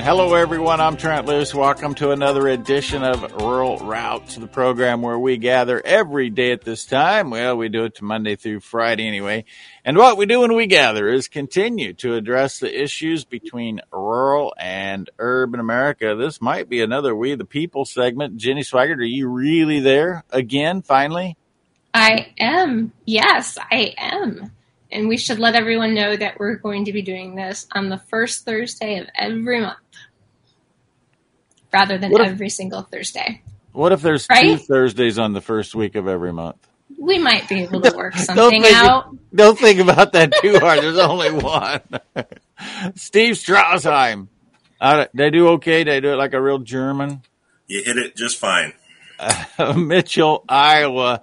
[0.00, 0.80] Hello, everyone.
[0.80, 1.52] I'm Trent Loos.
[1.52, 6.62] Welcome to another edition of Rural Routes, the program where we gather every day at
[6.62, 7.30] this time.
[7.30, 9.44] Well, we do it to Monday through Friday anyway.
[9.84, 14.54] And what we do when we gather is continue to address the issues between rural
[14.56, 16.14] and urban America.
[16.14, 18.36] This might be another We the People segment.
[18.36, 21.36] Jenny Swigert, are you really there again, finally?
[21.92, 22.92] I am.
[23.04, 24.52] Yes, I am.
[24.90, 27.98] And we should let everyone know that we're going to be doing this on the
[27.98, 29.76] first Thursday of every month
[31.72, 33.42] rather than if- every single Thursday.
[33.72, 36.56] What if there's two Thursdays on the first week of every month?
[36.98, 39.14] We might be able to work Don't something think, out.
[39.32, 40.80] don't think about that too hard.
[40.82, 41.80] There's only one.
[42.96, 44.28] Steve Strassheim.
[44.80, 45.84] Uh, they do okay.
[45.84, 47.22] They do it like a real German.
[47.68, 48.72] You hit it just fine.
[49.76, 51.22] Mitchell, Iowa,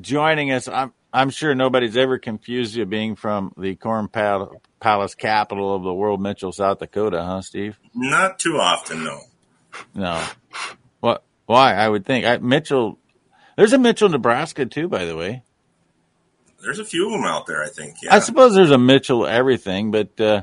[0.00, 0.66] joining us.
[0.68, 5.82] I'm I'm sure nobody's ever confused you being from the Corn Pal- Palace capital of
[5.84, 7.78] the world, Mitchell, South Dakota, huh, Steve?
[7.94, 9.20] Not too often, no.
[9.94, 10.22] No.
[11.00, 11.22] What?
[11.46, 11.74] Why?
[11.74, 12.98] I would think I, Mitchell.
[13.56, 15.42] There's a Mitchell, Nebraska, too, by the way.
[16.62, 17.96] There's a few of them out there, I think.
[18.02, 18.14] Yeah.
[18.14, 20.42] I suppose there's a Mitchell everything, but uh,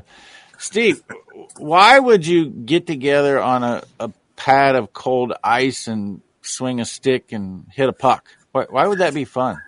[0.58, 1.02] Steve,
[1.58, 6.84] why would you get together on a, a pad of cold ice and swing a
[6.84, 8.28] stick and hit a puck?
[8.52, 9.60] Why, why would that be fun?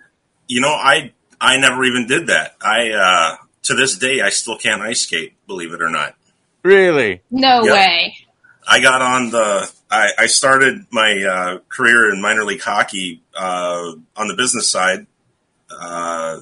[0.47, 2.55] you know, I I never even did that.
[2.61, 6.15] I uh, to this day I still can't ice skate, believe it or not.
[6.63, 7.23] Really?
[7.31, 7.75] No Yep.
[7.75, 8.17] way.
[8.67, 9.71] I got on the.
[9.91, 15.07] I, I started my uh, career in minor league hockey uh, on the business side.
[15.71, 16.41] Uh,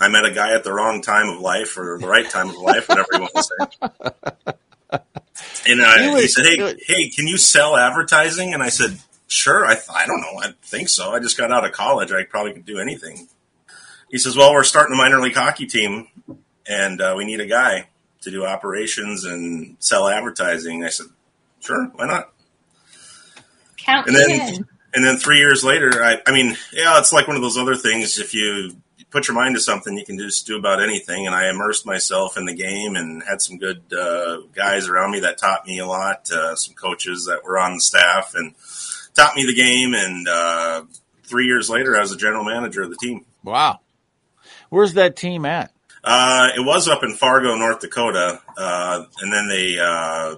[0.00, 2.56] I met a guy at the wrong time of life or the right time of
[2.56, 4.52] life, whatever you want to say.
[5.66, 9.76] And uh, he said, "Hey, hey, can you sell advertising?" And I said, "Sure." I,
[9.92, 10.40] I don't know.
[10.40, 11.12] I think so.
[11.12, 12.12] I just got out of college.
[12.12, 13.28] I probably could do anything.
[14.10, 16.08] He says, "Well, we're starting a minor league hockey team,
[16.66, 17.89] and uh, we need a guy
[18.22, 21.06] to do operations and sell advertising." I said,
[21.60, 22.32] "Sure, why not?"
[23.76, 24.68] Count And then- in.
[24.92, 27.76] And then three years later, I, I mean, yeah, it's like one of those other
[27.76, 28.18] things.
[28.18, 28.74] If you
[29.12, 31.26] put your mind to something, you can just do about anything.
[31.26, 35.20] And I immersed myself in the game and had some good uh, guys around me
[35.20, 36.28] that taught me a lot.
[36.32, 38.56] Uh, some coaches that were on the staff and
[39.14, 39.94] taught me the game.
[39.94, 40.82] And uh,
[41.22, 43.24] three years later, I was the general manager of the team.
[43.44, 43.78] Wow.
[44.70, 45.70] Where's that team at?
[46.02, 50.36] Uh, it was up in Fargo, North Dakota, uh, and then they uh,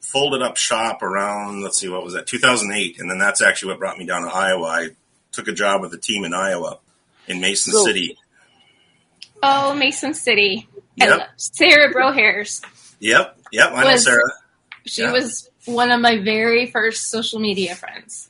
[0.00, 3.78] folded up shop around let's see what was that 2008, and then that's actually what
[3.78, 4.66] brought me down to Iowa.
[4.66, 4.88] I
[5.32, 6.78] took a job with a team in Iowa,
[7.26, 8.16] in Mason So- City.
[9.42, 10.68] Oh, Mason City.
[10.96, 11.10] Yep.
[11.10, 12.60] love- Sarah Brohairs.
[13.00, 14.20] Yep, yep, I know Was- Sarah.
[14.84, 15.12] She Yeah.
[15.12, 18.28] was one of my very first social media friends,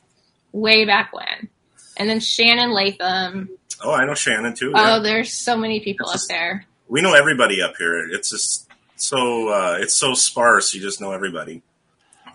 [0.51, 1.49] way back when.
[1.97, 3.49] And then Shannon Latham.
[3.81, 4.71] Oh, I know Shannon too.
[4.75, 4.99] Oh, yeah.
[4.99, 6.65] there's so many people up there.
[6.87, 7.99] We know everybody up here.
[8.11, 10.73] It's just so uh, it's so sparse.
[10.73, 11.61] You just know everybody.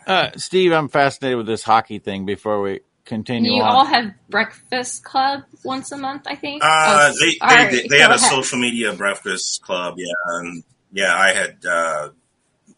[0.06, 3.69] Uh, Steve, I'm fascinated with this hockey thing before we continue You on.
[3.71, 6.62] all have breakfast club once a month, I think.
[6.62, 6.69] Uh,
[7.10, 7.65] Oh, they, sorry.
[7.65, 10.62] they, they, they Go had a social media breakfast club, yeah, and
[10.93, 12.09] yeah, I had, uh,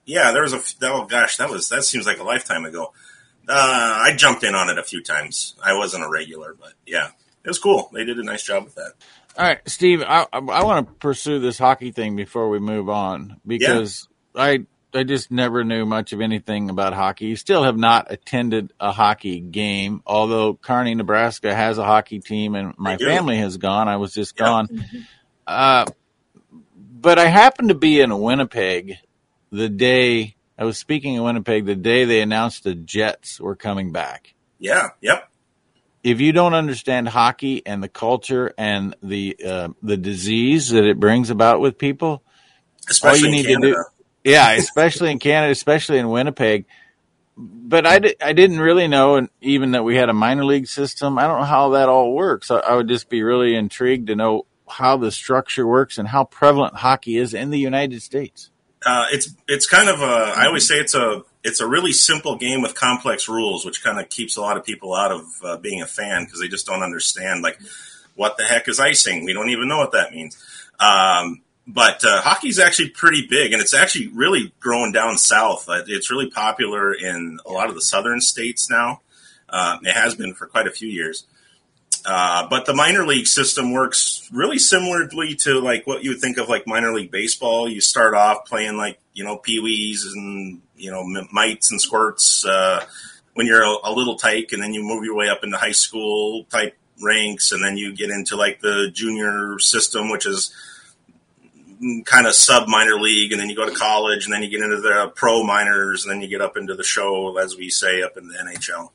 [0.05, 0.61] yeah, there was a.
[0.83, 2.93] oh gosh, that was that seems like a lifetime ago.
[3.49, 5.55] Uh, I jumped in on it a few times.
[5.63, 7.11] I wasn't a regular, but yeah,
[7.47, 7.89] it was cool.
[7.93, 8.93] They did a nice job with that.
[9.39, 13.41] All right, Steve, I, I, want to pursue this hockey thing before we move on
[13.47, 17.37] because I I just never knew much of anything about hockey.
[17.37, 22.75] Still have not attended a hockey game, although Kearney, Nebraska has a hockey team and
[22.79, 23.89] my family has gone.
[23.89, 24.47] I was just Yeah.
[24.47, 24.69] gone.
[25.47, 25.85] Uh,
[26.73, 28.97] but I happened to be in Winnipeg
[29.53, 33.93] the day I was speaking in Winnipeg the day they announced the Jets were coming
[33.93, 35.31] back Yeah, yep,
[36.07, 41.01] if you don't understand hockey and the culture and the uh, the disease that it
[41.01, 42.23] brings about with people,
[42.89, 43.85] especially need in to do-
[44.23, 46.67] yeah, especially in Canada, especially in Winnipeg.
[47.37, 50.69] But I, di- I didn't really know, and even that we had a minor league
[50.69, 51.19] system.
[51.19, 52.53] I don't know how that all works.
[52.53, 56.23] I, I would just be really intrigued to know how the structure works and how
[56.23, 58.51] prevalent hockey is in the United States.
[58.85, 60.35] Uh, it's it's kind of a.
[60.37, 64.01] I always say it's a it's a really simple game with complex rules, which kind
[64.01, 66.67] of keeps a lot of people out of uh, being a fan because they just
[66.67, 67.59] don't understand like
[68.17, 69.25] what the heck is icing.
[69.25, 70.37] We don't even know what that means.
[70.81, 75.69] Um, but uh, is actually pretty big, and it's actually really growing down south.
[75.69, 79.03] Uh, It's really popular in a lot of the southern states now.
[79.49, 81.27] Uh, it has been for quite a few years.
[82.07, 86.39] Uh, but the minor league system works really similarly to like what you would think
[86.39, 87.69] of like minor league baseball.
[87.69, 92.87] You start off playing like you know peewees and you know mites and squirts uh,
[93.35, 95.73] when you're a, a little tyke, and then you move your way up into high
[95.73, 100.55] school type ranks, and then you get into like the junior system, which is
[102.05, 104.61] kind of sub minor league, and then you go to college, and then you get
[104.61, 108.03] into the pro minors, and then you get up into the show, as we say,
[108.03, 108.91] up in the NHL.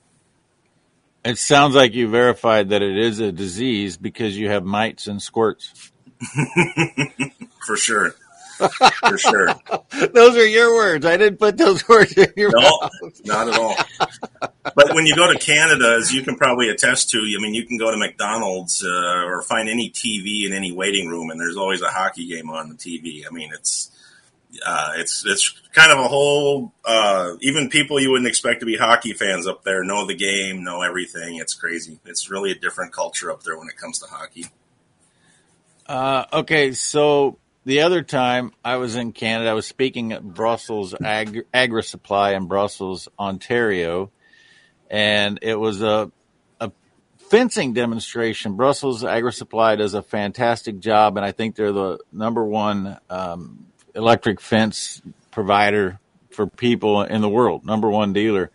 [1.24, 5.22] It sounds like you verified that it is a disease because you have mites and
[5.22, 5.92] squirts.
[7.66, 8.16] For sure.
[8.68, 9.48] For sure.
[10.14, 11.06] those are your words.
[11.06, 12.92] I didn't put those words in your no, mouth.
[13.26, 13.76] not at all.
[14.64, 17.66] But when you go to Canada, as you can probably attest to, I mean, you
[17.66, 21.58] can go to McDonald's uh, or find any TV in any waiting room, and there's
[21.58, 23.26] always a hockey game on the TV.
[23.28, 23.92] I mean, it's
[24.66, 26.74] uh, it's it's kind of a whole.
[26.84, 30.64] Uh, even people you wouldn't expect to be hockey fans up there know the game,
[30.64, 31.38] know everything.
[31.38, 32.00] It's crazy.
[32.06, 34.46] It's really a different culture up there when it comes to hockey.
[35.88, 40.94] Uh, okay, so the other time I was in Canada, I was speaking at Brussels
[40.94, 44.12] Ag- Agri Supply in Brussels, Ontario,
[44.90, 46.12] and it was a
[46.60, 46.72] a
[47.30, 48.56] fencing demonstration.
[48.56, 53.71] Brussels Agri Supply does a fantastic job, and I think they're the number one um,
[53.96, 55.02] electric fence
[55.32, 56.00] provider
[56.32, 58.52] for people in the world, number one dealer.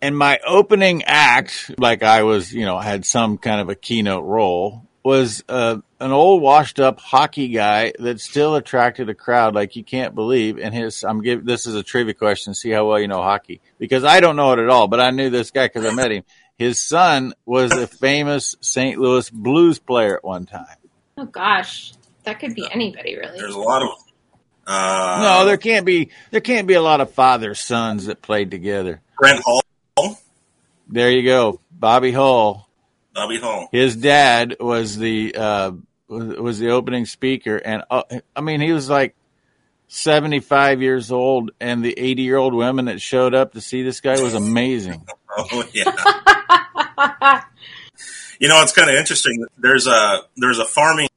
[0.00, 4.24] And my opening act, like I was, you know, had some kind of a keynote
[4.24, 9.76] role, was uh, an old washed up hockey guy that still attracted a crowd like
[9.76, 10.58] you can't believe.
[10.58, 12.54] And his, I'm giving this is a trivia question.
[12.54, 15.10] See how well you know hockey because I don't know it at all, but I
[15.10, 16.24] knew this guy because I met him.
[16.56, 18.98] His son was a famous St.
[18.98, 20.76] Louis blues player at one time.
[21.18, 21.92] Oh gosh,
[22.24, 23.38] that could be anybody really.
[23.38, 23.88] There's a lot of
[24.66, 28.50] uh, no, there can't be there can't be a lot of father sons that played
[28.50, 29.00] together.
[29.18, 30.18] Brett Hull.
[30.88, 32.68] There you go, Bobby Hull.
[33.14, 33.68] Bobby Hull.
[33.72, 35.72] His dad was the uh,
[36.08, 38.02] was the opening speaker, and uh,
[38.34, 39.14] I mean he was like
[39.88, 43.82] seventy five years old, and the eighty year old women that showed up to see
[43.82, 45.04] this guy was amazing.
[45.36, 45.84] oh yeah.
[48.38, 49.44] you know, it's kind of interesting.
[49.58, 51.08] There's a there's a farming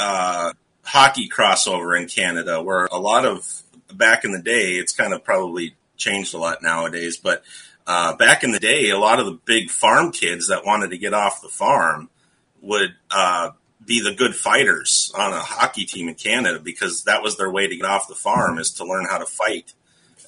[0.00, 0.52] uh,
[0.82, 3.62] hockey crossover in Canada where a lot of
[3.92, 7.44] back in the day, it's kind of probably changed a lot nowadays, but
[7.86, 10.98] uh, back in the day, a lot of the big farm kids that wanted to
[10.98, 12.08] get off the farm
[12.62, 13.50] would uh,
[13.84, 17.66] be the good fighters on a hockey team in Canada because that was their way
[17.66, 19.74] to get off the farm is to learn how to fight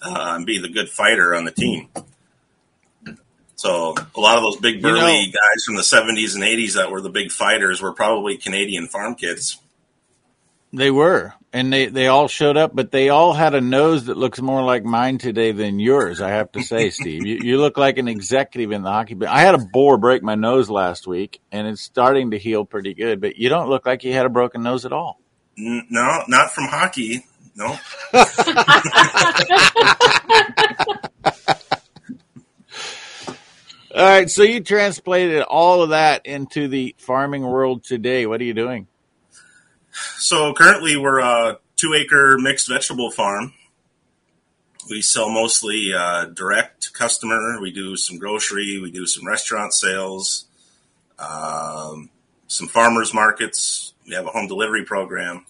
[0.02, 1.88] uh, and be the good fighter on the team.
[3.54, 6.74] So a lot of those big burly you know, guys from the 70s and 80s
[6.74, 9.61] that were the big fighters were probably Canadian farm kids.
[10.74, 14.16] They were, and they they all showed up, but they all had a nose that
[14.16, 16.22] looks more like mine today than yours.
[16.22, 19.12] I have to say, Steve, you, you look like an executive in the hockey.
[19.12, 22.64] But I had a boar break my nose last week, and it's starting to heal
[22.64, 23.20] pretty good.
[23.20, 25.20] But you don't look like you had a broken nose at all.
[25.58, 27.26] No, not from hockey.
[27.54, 27.66] No.
[33.94, 38.24] all right, so you translated all of that into the farming world today.
[38.24, 38.86] What are you doing?
[39.92, 43.54] So currently we're a two acre mixed vegetable farm.
[44.90, 47.60] We sell mostly uh, direct customer.
[47.60, 48.80] We do some grocery.
[48.80, 50.46] We do some restaurant sales,
[51.18, 52.10] um,
[52.48, 53.94] some farmers markets.
[54.06, 55.46] We have a home delivery program.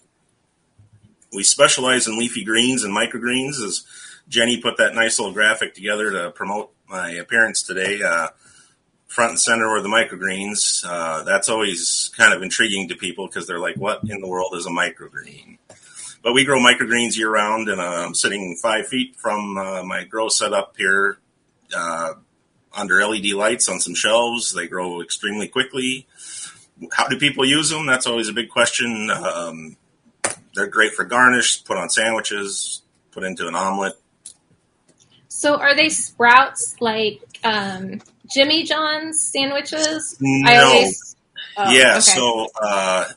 [1.32, 3.62] We specialize in leafy greens and microgreens.
[3.64, 3.84] As
[4.28, 8.00] Jenny put that nice little graphic together to promote my appearance today.
[8.02, 8.28] Uh,
[9.12, 10.84] front and center were the microgreens.
[10.88, 14.54] Uh, that's always kind of intriguing to people because they're like, what in the world
[14.56, 15.58] is a microgreen?
[16.22, 20.28] But we grow microgreens year round, and I'm sitting five feet from uh, my grow
[20.28, 21.18] setup here
[21.76, 22.14] uh,
[22.74, 24.52] under LED lights on some shelves.
[24.54, 26.06] They grow extremely quickly.
[26.92, 27.86] How do people use them?
[27.86, 29.10] That's always a big question.
[29.10, 29.76] Um,
[30.54, 33.94] they're great for garnish, put on sandwiches, put into an omelet.
[35.28, 38.00] So, are they sprouts like um,
[38.30, 40.16] Jimmy John's sandwiches?
[40.20, 40.52] No.
[40.52, 41.16] Always,
[41.56, 41.92] oh, yeah.
[41.92, 42.00] Okay.
[42.00, 43.08] So uh,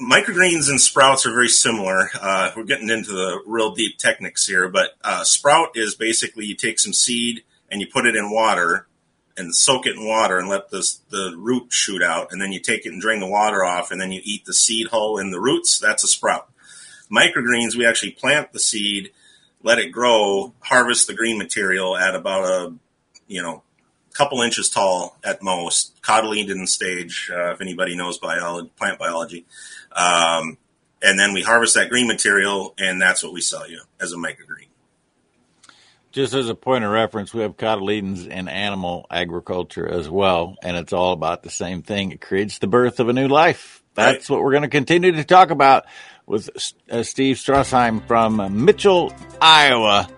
[0.00, 2.10] microgreens and sprouts are very similar.
[2.20, 6.54] Uh, we're getting into the real deep techniques here, but uh, sprout is basically you
[6.54, 8.86] take some seed and you put it in water
[9.36, 12.60] and soak it in water and let the the root shoot out, and then you
[12.60, 15.32] take it and drain the water off, and then you eat the seed hull and
[15.32, 15.78] the roots.
[15.78, 16.50] That's a sprout.
[17.10, 19.12] Microgreens, we actually plant the seed,
[19.62, 22.74] let it grow, harvest the green material at about a
[23.28, 23.62] you know
[24.14, 29.46] couple inches tall at most, cotyledon stage, uh, if anybody knows biology, plant biology.
[29.92, 30.58] Um,
[31.02, 34.16] and then we harvest that green material, and that's what we sell you as a
[34.16, 34.66] microgreen.
[36.10, 40.76] Just as a point of reference, we have cotyledons in animal agriculture as well, and
[40.76, 42.12] it's all about the same thing.
[42.12, 43.82] It creates the birth of a new life.
[43.94, 44.34] That's right.
[44.34, 45.84] what we're going to continue to talk about
[46.26, 46.50] with
[46.90, 50.08] uh, Steve Strassheim from Mitchell, Iowa.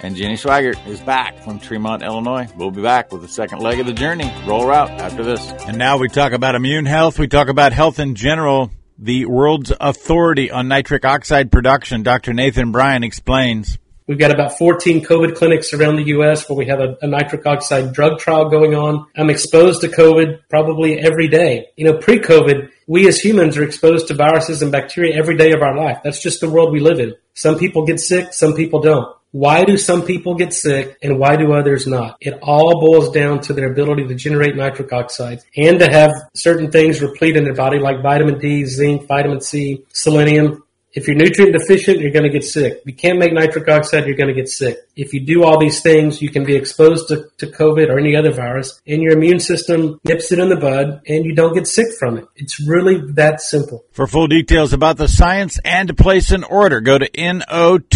[0.00, 2.46] And Jenny Swigert is back from Tremont, Illinois.
[2.56, 5.50] We'll be back with the second leg of the journey, Rural Route after this.
[5.66, 7.18] And now we talk about immune health.
[7.18, 8.70] We talk about health in general.
[8.96, 12.32] the world's authority on nitric oxide production, Dr.
[12.32, 13.78] Nathan Bryan explains.
[14.08, 16.48] We've got about 14 COVID clinics around the U.S.
[16.48, 19.06] where we have a, a, nitric oxide drug trial going on.
[19.14, 21.66] I'm exposed to COVID probably every day.
[21.76, 25.60] You know, pre-COVID, we as humans are exposed to viruses and bacteria every day of
[25.60, 25.98] our life.
[26.02, 27.16] That's just the world we live in.
[27.34, 29.14] Some people get sick, some people don't.
[29.38, 32.16] Why do some people get sick and why do others not?
[32.20, 36.72] It all boils down to their ability to generate nitric oxide and to have certain
[36.72, 40.64] things replete in their body like vitamin D, zinc, vitamin C, selenium,
[40.94, 42.78] if you're nutrient deficient, you're going to get sick.
[42.80, 44.78] If you can't make nitric oxide, you're going to get sick.
[44.96, 48.16] If you do all these things, you can be exposed to, to COVID or any
[48.16, 51.66] other virus, and your immune system nips it in the bud, and you don't get
[51.66, 52.26] sick from it.
[52.36, 53.84] It's really that simple.
[53.92, 57.88] For full details about the science and to place an order, go to no2u.com.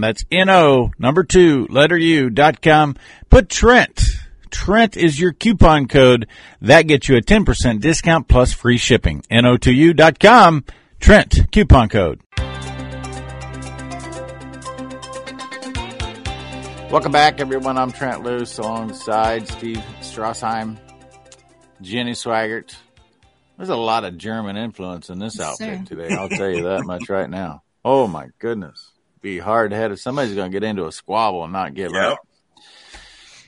[0.00, 2.96] That's no number two letter u.com.
[3.28, 4.02] Put Trent.
[4.50, 6.28] Trent is your coupon code.
[6.60, 9.22] That gets you a 10% discount plus free shipping.
[9.30, 10.64] no2u.com.
[11.02, 12.20] Trent, coupon code.
[16.92, 17.76] Welcome back, everyone.
[17.76, 20.78] I'm Trent Loos alongside Steve Strassheim,
[21.80, 22.76] Jenny Swaggart.
[23.56, 26.14] There's a lot of German influence in this outfit today.
[26.14, 27.64] I'll tell you that much right now.
[27.84, 28.92] Oh my goodness.
[29.20, 29.98] Be hard headed.
[29.98, 32.12] Somebody's going to get into a squabble and not give yep.
[32.12, 32.18] up.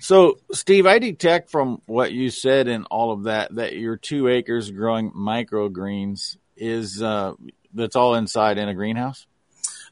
[0.01, 4.27] So, Steve, I detect from what you said and all of that that your two
[4.27, 7.35] acres growing microgreens is uh,
[7.73, 9.27] that's all inside in a greenhouse?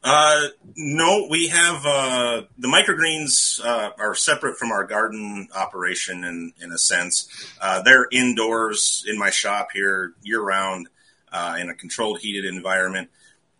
[0.03, 6.51] Uh, no, we have uh, the microgreens uh, are separate from our garden operation in
[6.61, 7.29] in a sense.
[7.61, 10.89] Uh, they're indoors in my shop here year round
[11.31, 13.09] uh, in a controlled, heated environment.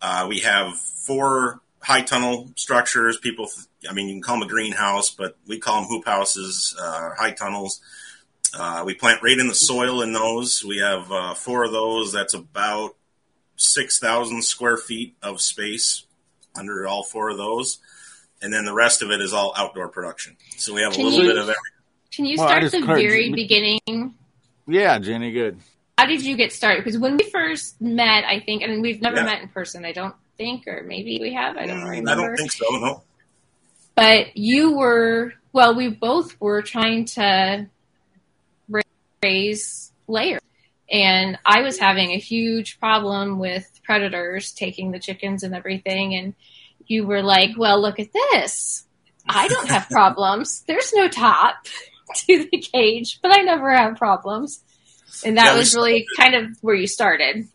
[0.02, 3.16] Uh, we have four high tunnel structures.
[3.16, 3.48] People,
[3.88, 7.32] I mean, you can call them a greenhouse, but we call them hoop houses, high
[7.32, 7.80] tunnels.
[8.84, 10.64] We plant right in the soil in those.
[10.64, 12.12] We have four of those.
[12.12, 12.96] That's about
[13.56, 16.04] 6,000 square feet of space
[16.56, 17.78] under all four of those.
[18.42, 20.36] And then the rest of it is all outdoor production.
[20.56, 21.62] So we have can a little you, bit of everything.
[22.12, 24.14] Can you start well, the very beginning?
[24.66, 25.58] Yeah, Jenny, good.
[25.98, 26.84] How did you get started?
[26.84, 29.24] Because when we first met, I think, and we've never yeah.
[29.24, 31.56] met in person, I don't think, or maybe we have.
[31.56, 32.24] I don't mm, remember.
[32.24, 33.02] I don't think so, no.
[33.94, 37.66] But you were, well, we both were trying to
[39.24, 40.40] raise layers
[40.90, 46.14] and I was having a huge problem with predators taking the chickens and everything.
[46.14, 46.34] And
[46.86, 48.84] you were like, well, look at this.
[49.28, 50.62] I don't have problems.
[50.66, 51.56] There's no top
[52.26, 54.62] to the cage, but I never have problems.
[55.24, 57.48] And that yeah, was really kind of where you started.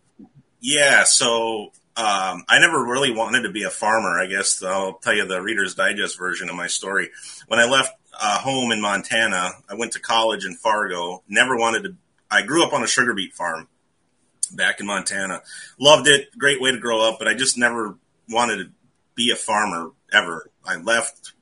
[0.59, 1.03] Yeah.
[1.03, 4.19] So um, I never really wanted to be a farmer.
[4.19, 7.09] I guess I'll tell you the Reader's Digest version of my story.
[7.47, 11.23] When I left uh, home in Montana, I went to college in Fargo.
[11.27, 11.95] Never wanted to
[12.31, 13.67] I grew up on a sugar beet farm
[14.51, 15.41] back in Montana.
[15.79, 16.37] Loved it.
[16.37, 17.95] Great way to grow up, but I just never
[18.29, 18.71] wanted to
[19.15, 20.49] be a farmer ever.
[20.63, 21.33] I left,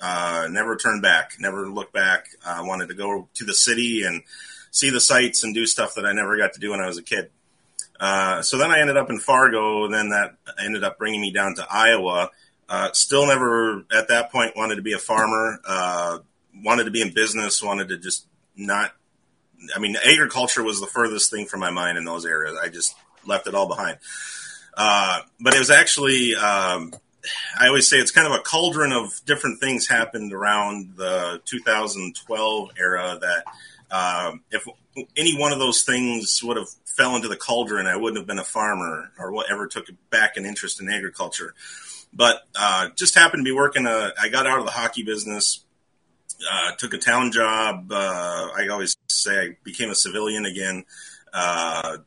[0.00, 2.28] uh, never turned back, never looked back.
[2.46, 4.22] I wanted to go to the city and
[4.70, 6.98] see the sights and do stuff that I never got to do when I was
[6.98, 7.30] a kid.
[7.98, 11.56] Uh, so then I ended up in Fargo, then that ended up bringing me down
[11.56, 12.30] to Iowa.
[12.68, 15.58] Uh, still never at that point wanted to be a farmer.
[15.66, 16.18] Uh,
[16.54, 17.62] wanted to be in business.
[17.62, 18.92] Wanted to just not
[19.74, 22.56] I mean, agriculture was the furthest thing from my mind in those areas.
[22.60, 22.94] I just
[23.24, 23.98] left it all behind.
[24.76, 26.94] Uh, but it was actually, um,
[27.58, 32.70] I always say it's kind of a cauldron of different things happened around the 2012
[32.78, 33.44] era that
[33.90, 34.66] um, if
[35.16, 38.38] any one of those things would have fell into the cauldron, I wouldn't have been
[38.38, 41.54] a farmer or whatever took back an interest in agriculture.
[42.12, 43.86] But uh, just happened to be working.
[43.86, 45.64] A, I got out of the hockey business
[46.50, 47.90] uh, took a town job.
[47.90, 50.84] Uh, I always say I became a civilian again
[51.32, 51.98] uh,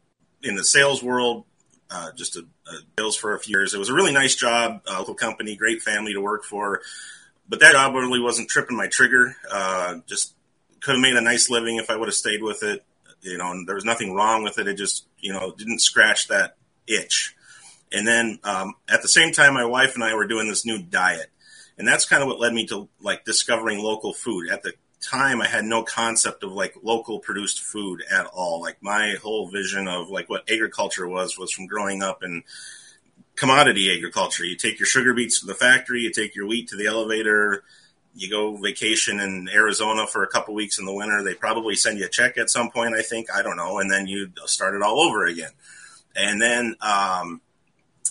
[0.44, 1.46] in the sales world.
[1.90, 3.74] Uh, just a, a sales for a few years.
[3.74, 6.82] It was a really nice job, local company, great family to work for.
[7.50, 9.36] But that job really wasn't tripping my trigger.
[9.50, 10.34] Uh, just
[10.80, 12.86] could have made a nice living if I would have stayed with it.
[13.22, 14.68] You know, and there was nothing wrong with it.
[14.68, 16.56] It just, you know, didn't scratch that
[16.88, 17.36] itch.
[17.92, 20.82] And then um, at the same time, my wife and I were doing this new
[20.82, 21.32] diet
[21.82, 24.52] and that's kind of what led me to like discovering local food.
[24.52, 28.62] At the time, I had no concept of like local produced food at all.
[28.62, 32.44] Like my whole vision of like what agriculture was was from growing up in
[33.36, 34.46] commodity agriculture.
[34.46, 37.64] You take your sugar beets to the factory, you take your wheat to the elevator,
[38.14, 41.24] you go vacation in Arizona for a couple weeks in the winter.
[41.24, 43.34] They probably send you a check at some point, I think.
[43.34, 43.80] I don't know.
[43.80, 45.52] And then you start it all over again.
[46.16, 47.42] And then, um,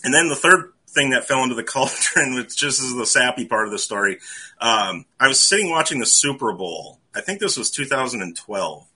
[0.05, 3.47] and then the third thing that fell into the cauldron, which just is the sappy
[3.47, 4.19] part of the story.
[4.61, 6.99] Um, I was sitting watching the Super Bowl.
[7.15, 8.87] I think this was 2012,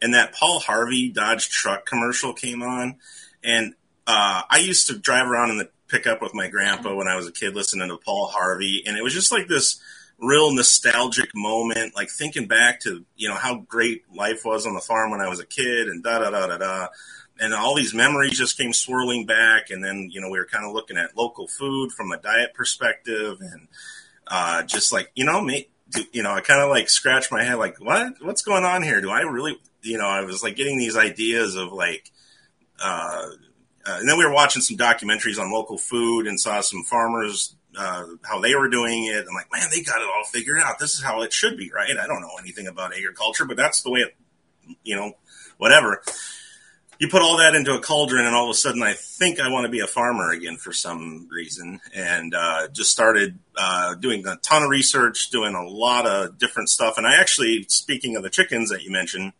[0.00, 2.96] and that Paul Harvey Dodge truck commercial came on,
[3.42, 3.74] And
[4.06, 7.26] uh, I used to drive around in the pickup with my grandpa when I was
[7.26, 9.80] a kid, listening to Paul Harvey, and it was just like this
[10.18, 14.80] real nostalgic moment, like thinking back to you know how great life was on the
[14.80, 16.88] farm when I was a kid, and da da da da da.
[17.40, 20.64] And all these memories just came swirling back, and then you know we were kind
[20.64, 23.68] of looking at local food from a diet perspective, and
[24.26, 25.68] uh, just like you know me,
[26.12, 29.00] you know I kind of like scratched my head, like what what's going on here?
[29.00, 32.10] Do I really, you know, I was like getting these ideas of like.
[32.80, 33.26] Uh,
[33.86, 37.56] uh, and then we were watching some documentaries on local food and saw some farmers
[37.76, 39.24] uh, how they were doing it.
[39.28, 40.78] I'm like, man, they got it all figured out.
[40.78, 41.96] This is how it should be, right?
[41.96, 44.16] I don't know anything about agriculture, but that's the way it,
[44.82, 45.12] you know,
[45.58, 46.02] whatever.
[46.98, 49.50] You put all that into a cauldron, and all of a sudden, I think I
[49.50, 54.26] want to be a farmer again for some reason, and uh, just started uh, doing
[54.26, 56.98] a ton of research, doing a lot of different stuff.
[56.98, 59.32] And I actually, speaking of the chickens that you mentioned,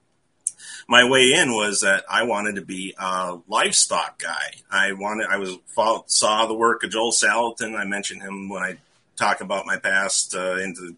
[0.89, 4.63] my way in was that I wanted to be a livestock guy.
[4.71, 5.59] I wanted, I was
[6.07, 7.77] saw the work of Joel Salatin.
[7.77, 8.79] I mentioned him when I
[9.17, 10.97] talk about my past uh, into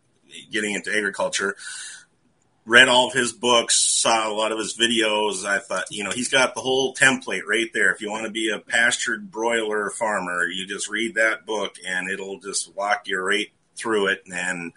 [0.53, 1.57] getting into agriculture.
[2.67, 5.45] Read all of his books, saw a lot of his videos.
[5.45, 7.93] I thought, you know, he's got the whole template right there.
[7.93, 12.11] If you want to be a pastured broiler farmer, you just read that book and
[12.11, 14.23] it'll just walk you right through it.
[14.33, 14.73] And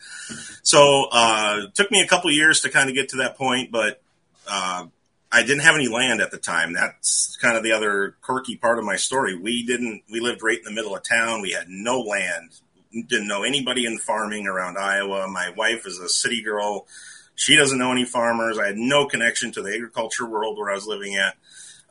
[0.63, 3.71] so, uh, it took me a couple years to kind of get to that point,
[3.71, 4.01] but,
[4.47, 4.87] uh,
[5.31, 6.73] I didn't have any land at the time.
[6.73, 9.35] That's kind of the other quirky part of my story.
[9.35, 11.41] We didn't, we lived right in the middle of town.
[11.41, 12.51] We had no land,
[12.93, 15.27] didn't know anybody in farming around Iowa.
[15.27, 16.87] My wife is a city girl.
[17.35, 18.59] She doesn't know any farmers.
[18.59, 21.35] I had no connection to the agriculture world where I was living at.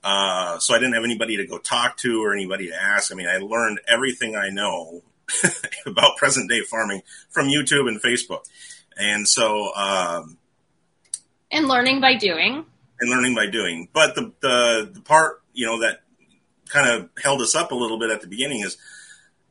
[0.04, 3.12] Uh, so I didn't have anybody to go talk to or anybody to ask.
[3.12, 5.02] I mean, I learned everything I know
[5.86, 8.44] about present day farming from YouTube and Facebook.
[8.96, 10.38] And so, um,
[11.50, 12.64] and learning by doing
[13.00, 13.88] and learning by doing.
[13.92, 16.00] But the, the, the part, you know, that
[16.68, 18.76] kind of held us up a little bit at the beginning is,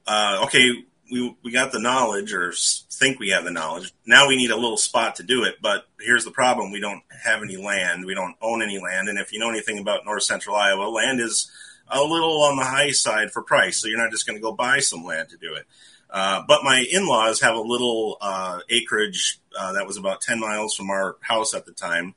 [0.07, 0.71] uh, okay,
[1.11, 2.53] we, we got the knowledge or
[2.91, 3.91] think we have the knowledge.
[4.05, 5.55] Now we need a little spot to do it.
[5.61, 6.71] But here's the problem.
[6.71, 8.05] We don't have any land.
[8.05, 9.09] We don't own any land.
[9.09, 11.51] And if you know anything about north central Iowa, land is
[11.89, 13.77] a little on the high side for price.
[13.77, 15.65] So you're not just going to go buy some land to do it.
[16.09, 20.75] Uh, but my in-laws have a little uh, acreage uh, that was about 10 miles
[20.75, 22.15] from our house at the time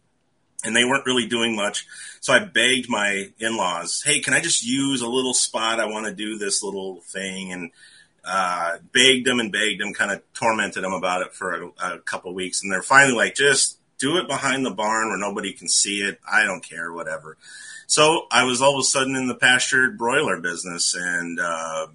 [0.64, 1.87] and they weren't really doing much.
[2.20, 5.78] So I begged my in-laws, "Hey, can I just use a little spot?
[5.78, 7.70] I want to do this little thing." And
[8.26, 11.98] uh, begged them and begged them, kind of tormented them about it for a, a
[11.98, 15.68] couple weeks, and they're finally like, "Just do it behind the barn where nobody can
[15.68, 16.18] see it.
[16.30, 17.37] I don't care, whatever."
[17.87, 21.88] So I was all of a sudden in the pastured broiler business, and uh,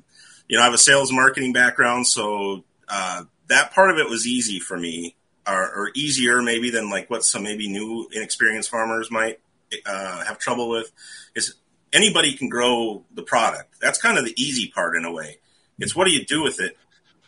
[0.48, 4.28] you know I have a sales marketing background, so uh, that part of it was
[4.28, 5.16] easy for me
[5.48, 9.40] or, are easier maybe than like what some maybe new inexperienced farmers might
[9.86, 10.92] uh, have trouble with
[11.36, 11.56] is
[11.94, 13.76] anybody can grow the product.
[13.82, 15.40] That's kind of the easy part in a way.
[15.80, 16.78] It's what do you do with it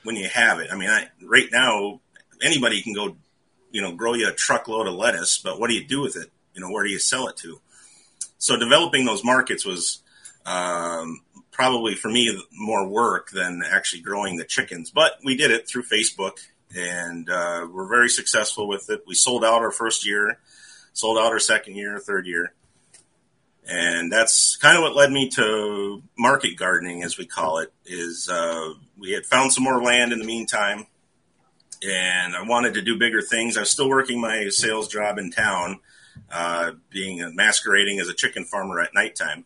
[0.04, 0.70] when you have it?
[0.72, 2.02] I mean, I, right now
[2.42, 3.16] anybody can go,
[3.72, 6.30] you know, grow you a truckload of lettuce, but what do you do with it?
[6.54, 7.60] You know, where do you sell it to?
[8.38, 10.02] So developing those markets was
[10.46, 15.68] um, probably for me more work than actually growing the chickens, but we did it
[15.68, 16.40] through Facebook
[16.76, 19.04] and uh, we're very successful with it.
[19.06, 20.40] We sold out our first year,
[20.94, 22.54] sold out our second year, third year,
[23.68, 27.72] and that's kind of what led me to market gardening, as we call it.
[27.86, 30.88] Is uh, we had found some more land in the meantime,
[31.88, 33.58] and I wanted to do bigger things.
[33.58, 35.80] I was still working my sales job in town,
[36.32, 39.46] uh, being masquerading as a chicken farmer at nighttime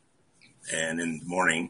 [0.73, 1.69] and in the morning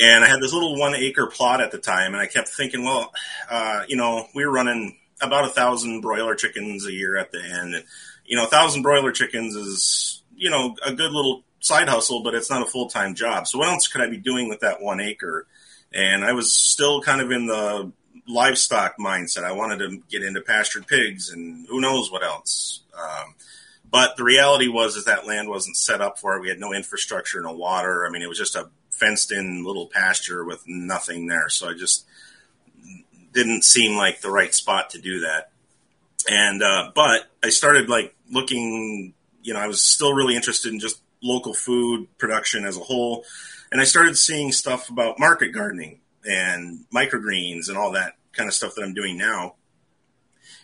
[0.00, 2.84] and I had this little one acre plot at the time, and I kept thinking,
[2.84, 3.12] well,
[3.48, 7.42] uh, you know, we were running about a thousand broiler chickens a year at the
[7.42, 7.74] end.
[7.74, 7.84] And,
[8.26, 12.34] you know, a thousand broiler chickens is, you know, a good little side hustle, but
[12.34, 13.48] it's not a full time job.
[13.48, 15.46] So what else could I be doing with that one acre?
[15.90, 17.90] And I was still kind of in the
[18.28, 19.44] livestock mindset.
[19.44, 22.82] I wanted to get into pastured pigs and who knows what else.
[22.94, 23.36] Um,
[23.90, 26.42] but the reality was is that land wasn't set up for it.
[26.42, 28.04] We had no infrastructure, no water.
[28.06, 31.48] I mean, it was just a fenced in little pasture with nothing there.
[31.48, 32.04] So I just
[33.32, 35.52] didn't seem like the right spot to do that.
[36.28, 40.80] And, uh, but I started like looking, you know, I was still really interested in
[40.80, 43.24] just local food production as a whole.
[43.70, 48.54] And I started seeing stuff about market gardening and microgreens and all that kind of
[48.54, 49.54] stuff that I'm doing now.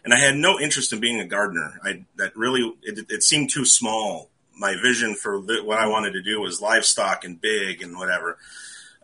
[0.03, 1.79] And I had no interest in being a gardener.
[1.85, 6.23] I, that really, it, it seemed too small my vision for what I wanted to
[6.23, 8.37] do was livestock and big and whatever.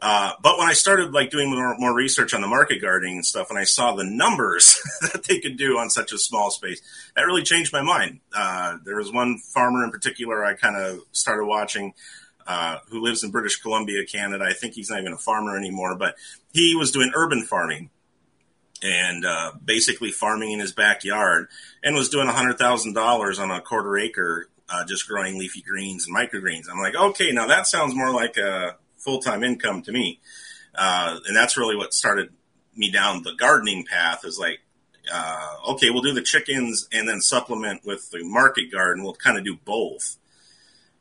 [0.01, 3.27] Uh, but when I started like doing more, more research on the market gardening and
[3.27, 6.83] stuff, and I saw the numbers that they could do on such a small space,
[7.15, 8.21] that really changed my mind.
[8.35, 11.95] Uh, there was one farmer in particular I kind of started watching.
[12.47, 14.45] uh, who lives in British Columbia, Canada.
[14.45, 16.15] I think he's not even a farmer anymore, but
[16.53, 17.91] he was doing urban farming
[18.83, 21.49] and uh, basically farming in his backyard
[21.83, 26.67] and was doing $100,000 on a quarter acre uh, just growing leafy greens and microgreens.
[26.71, 30.21] I'm like, okay, now that sounds more like a full time income to me.
[30.75, 32.31] Uh, and that's really what started
[32.75, 34.61] me down the gardening path is like,
[35.11, 39.03] uh, okay, we'll do the chickens and then supplement with the market garden.
[39.03, 40.17] We'll kind of do both.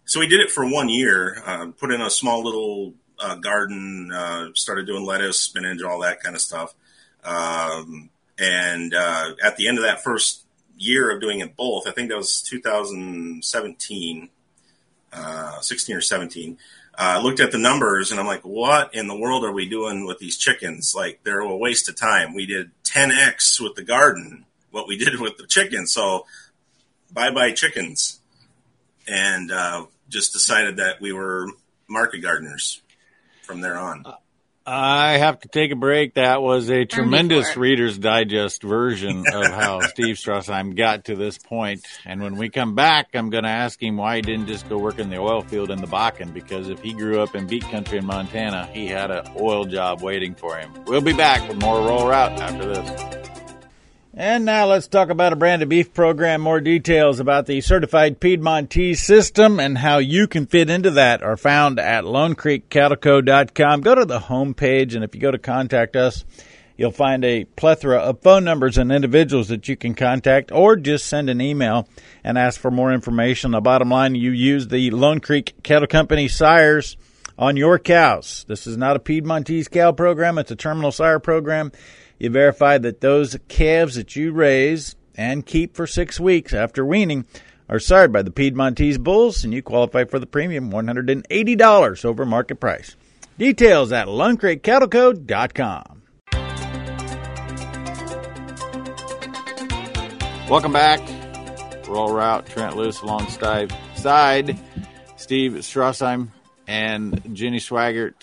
[0.05, 4.11] So we did it for one year, uh, put in a small little uh, garden,
[4.13, 6.75] uh, started doing lettuce, spinach, all that kind of stuff.
[7.23, 10.43] Um, and uh, at the end of that first
[10.77, 14.29] year of doing it both, I think that was 2017,
[15.11, 16.57] uh, 16 or 17.
[16.97, 19.67] I uh, looked at the numbers and I'm like, what in the world are we
[19.67, 20.93] doing with these chickens?
[20.95, 22.33] Like, they're a waste of time.
[22.33, 25.93] We did 10x with the garden, what we did with the chickens.
[25.93, 26.25] So,
[27.11, 28.19] bye bye chickens.
[29.07, 31.49] And uh, just decided that we were
[31.87, 32.81] market gardeners
[33.43, 34.05] from there on.
[34.67, 36.15] I have to take a break.
[36.15, 41.85] That was a tremendous Reader's Digest version of how Steve Strassheim got to this point.
[42.03, 44.79] And when we come back, I'm going to ask him why he didn't just go
[44.79, 46.33] work in the oil field in the Bakken.
[46.33, 50.01] Because if he grew up in beet country in Montana, he had an oil job
[50.01, 50.73] waiting for him.
[50.87, 53.44] We'll be back with more Rural Route after this.
[54.17, 56.39] And now let's talk about a brand of beef program.
[56.39, 61.35] More details about the certified Piedmontese system and how you can fit into that are
[61.35, 63.81] found at LoneCreekCattleCo.com.
[63.81, 66.23] Go to the home page, and if you go to contact us,
[66.77, 71.07] you'll find a plethora of phone numbers and individuals that you can contact, or just
[71.07, 71.85] send an email
[72.23, 73.51] and ask for more information.
[73.51, 76.95] The bottom line, you use the Lone Creek Cattle Company sires
[77.37, 78.45] on your cows.
[78.47, 81.73] This is not a Piedmontese cow program; it's a terminal sire program
[82.19, 87.25] you verify that those calves that you raise and keep for six weeks after weaning
[87.67, 92.59] are sired by the Piedmontese bulls, and you qualify for the premium $180 over market
[92.59, 92.95] price.
[93.37, 96.01] Details at LoneCreekCattleCo.com.
[100.49, 101.01] Welcome back.
[101.87, 106.29] Rural Route, Trent Loos alongside Steve Strassheim
[106.67, 108.13] and Jenny Swaggart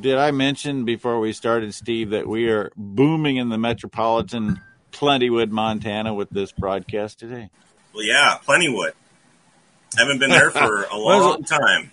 [0.00, 4.60] did I mention before we started, Steve, that we are booming in the metropolitan
[4.92, 7.50] Plentywood, Montana, with this broadcast today?
[7.94, 8.92] Well, yeah, Plentywood.
[9.96, 11.90] Haven't been there for a long time.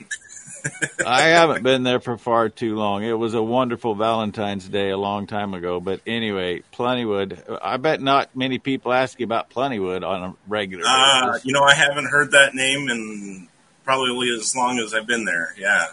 [1.06, 3.04] I haven't been there for far too long.
[3.04, 5.80] It was a wonderful Valentine's Day a long time ago.
[5.82, 7.60] But anyway, Plentywood.
[7.62, 11.64] I bet not many people ask you about Plentywood on a regular uh, You know,
[11.64, 13.50] I haven't heard that name in
[13.84, 15.54] probably as long as I've been there.
[15.58, 15.88] Yeah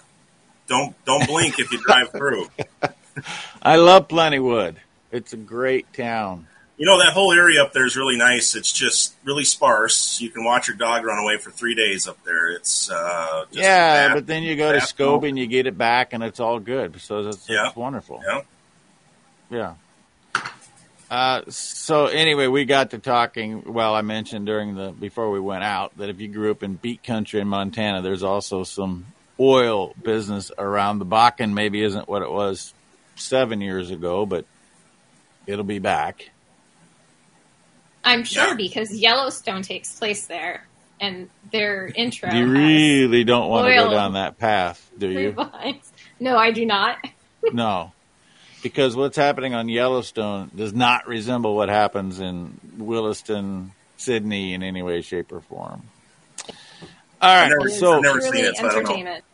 [0.71, 2.49] don't don't blink if you drive through.
[3.61, 4.77] I love Plentywood.
[5.13, 6.47] It's a great town.
[6.79, 8.55] You know that whole area up there is really nice.
[8.55, 10.19] It's just really sparse.
[10.19, 12.49] You can watch your dog run away for three days up there.
[12.49, 16.25] It's uh, yeah, but then you go to Scobey and you get it back, and
[16.25, 16.99] it's all good.
[17.03, 17.67] So it's, yeah.
[17.67, 18.23] it's wonderful.
[18.27, 18.41] Yeah,
[19.51, 20.43] yeah.
[21.11, 23.65] Uh, so anyway, we got to talking.
[23.71, 26.77] Well, I mentioned during the before we went out that if you grew up in
[26.77, 29.05] beet country in Montana, there's also some
[29.41, 32.75] oil business around the Bakken maybe isn't what it was
[33.17, 34.45] seven years ago, but
[35.47, 36.31] it'll be back.
[38.05, 38.55] I'm sure yeah.
[38.55, 40.67] because Yellowstone takes place there,
[41.01, 42.33] and their intro.
[42.33, 45.37] You really don't want to go down that path, do you?
[46.19, 46.99] No, I do not.
[47.53, 47.93] no,
[48.63, 54.83] because what's happening on Yellowstone does not resemble what happens in Williston, Sidney, in any
[54.83, 55.83] way, shape, or form.
[57.23, 59.25] All right, never, so never seen it, so entertainment.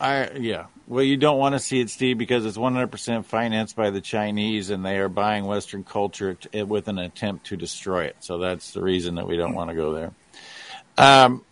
[0.00, 0.66] I yeah.
[0.86, 4.68] Well, you don't want to see it, Steve, because it's 100% financed by the Chinese,
[4.68, 8.16] and they are buying Western culture t- with an attempt to destroy it.
[8.20, 10.12] So that's the reason that we don't want to go there.
[10.98, 11.42] Um,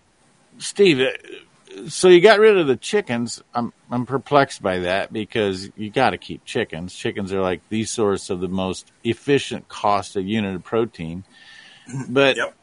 [0.59, 3.43] Steve, uh, so you got rid of the chickens.
[3.55, 6.95] I'm I'm perplexed by that because you got to keep chickens.
[6.95, 11.25] Chickens are like the source of the most efficient cost of unit of protein,
[12.09, 12.55] but yep.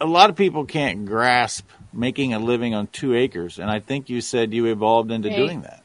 [0.00, 4.08] a lot of people can't grasp making a living on two acres, and I think
[4.08, 5.36] you said you evolved into right.
[5.36, 5.82] doing that.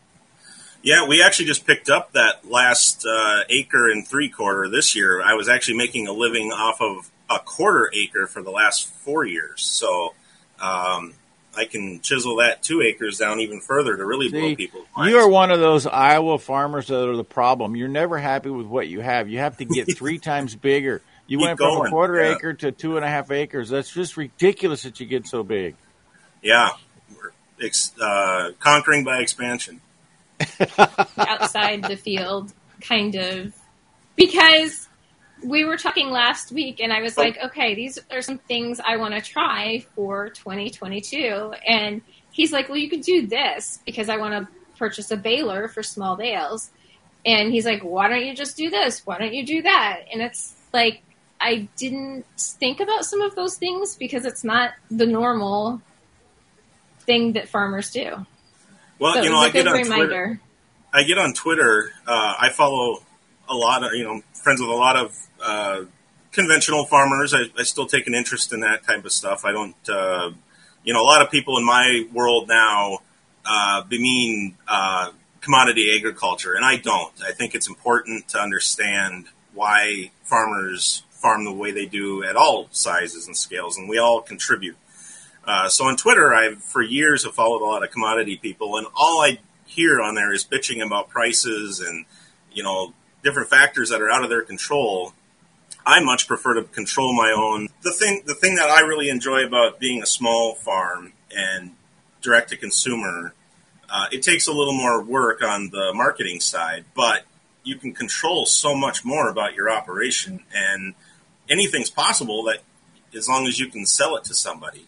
[0.82, 5.22] Yeah, we actually just picked up that last uh, acre and three quarter this year.
[5.22, 9.26] I was actually making a living off of a quarter acre for the last four
[9.26, 10.14] years, so
[10.60, 11.14] um,
[11.56, 14.86] I can chisel that two acres down even further to really See, blow people.
[14.98, 17.76] You are one of those Iowa farmers that are the problem.
[17.76, 19.28] You're never happy with what you have.
[19.30, 21.02] You have to get three times bigger.
[21.28, 21.88] You Keep went from going.
[21.88, 22.36] a quarter yeah.
[22.36, 23.70] acre to two and a half acres.
[23.70, 25.76] That's just ridiculous that you get so big.
[26.42, 26.70] Yeah,
[28.02, 29.82] uh, conquering by expansion.
[31.18, 33.54] Outside the field, kind of,
[34.16, 34.88] because
[35.44, 38.98] we were talking last week, and I was like, okay, these are some things I
[38.98, 44.18] want to try for 2022, and he's like, well, you could do this because I
[44.18, 46.72] want to purchase a baler for small bales.
[47.26, 49.06] And he's like, why don't you just do this?
[49.06, 50.06] Why don't you do that?
[50.12, 51.04] And it's like,
[51.42, 55.82] I didn't think about some of those things because it's not the normal
[57.10, 58.28] thing that farmers do.
[59.00, 59.96] Well, So you know, I get on reminder.
[59.98, 60.42] Twitter.
[60.94, 61.92] I get on Twitter.
[62.06, 63.02] Uh, I follow
[63.50, 65.82] a lot of, you know, friends with a lot of uh,
[66.32, 67.34] conventional farmers.
[67.34, 69.44] I, I still take an interest in that type of stuff.
[69.44, 70.32] I don't, uh,
[70.84, 73.00] you know, a lot of people in my world now
[73.44, 77.14] uh, bemean uh, commodity agriculture, and I don't.
[77.26, 82.68] I think it's important to understand why farmers farm the way they do at all
[82.72, 84.78] sizes and scales, and we all contribute.
[85.46, 88.88] Uh, so on Twitter, I've for years have followed a lot of commodity people, and
[88.96, 92.06] all I hear on there is bitching about prices and
[92.52, 95.14] you know different factors that are out of their control.
[95.86, 97.70] I much prefer to control my own.
[97.82, 101.72] The thing, the thing that I really enjoy about being a small farm and
[102.22, 103.34] direct to consumer,
[103.90, 107.24] uh, it takes a little more work on the marketing side, but
[107.64, 110.94] you can control so much more about your operation, and
[111.50, 112.60] anything's possible that
[113.16, 114.88] as long as you can sell it to somebody.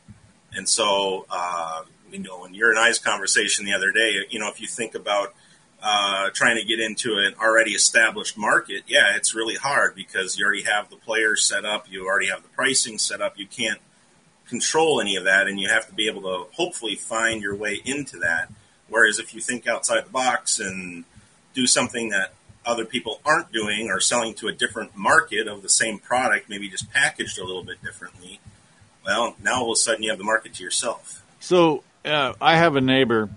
[0.53, 4.49] And so, uh, you know, in your and I's conversation the other day, you know,
[4.49, 5.33] if you think about
[5.81, 10.45] uh, trying to get into an already established market, yeah, it's really hard because you
[10.45, 13.79] already have the players set up, you already have the pricing set up, you can't
[14.47, 17.81] control any of that, and you have to be able to hopefully find your way
[17.85, 18.51] into that.
[18.89, 21.05] Whereas if you think outside the box and
[21.53, 22.33] do something that
[22.65, 26.69] other people aren't doing or selling to a different market of the same product, maybe
[26.69, 28.39] just packaged a little bit differently,
[29.05, 31.23] well, now all of a sudden you have the market to yourself.
[31.39, 33.29] So uh, I have a neighbor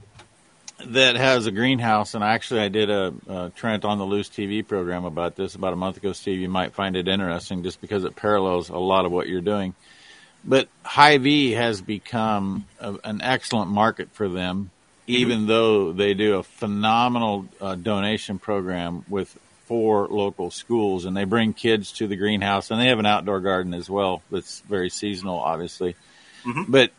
[0.86, 4.66] that has a greenhouse, and actually I did a, a Trent on the Loose TV
[4.66, 6.12] program about this about a month ago.
[6.12, 9.40] Steve, you might find it interesting just because it parallels a lot of what you're
[9.40, 9.74] doing.
[10.44, 14.70] But Hy-Vee has become a, an excellent market for them,
[15.06, 21.24] even though they do a phenomenal uh, donation program with four local schools, and they
[21.24, 24.90] bring kids to the greenhouse, and they have an outdoor garden as well that's very
[24.90, 25.96] seasonal, obviously.
[26.68, 26.90] But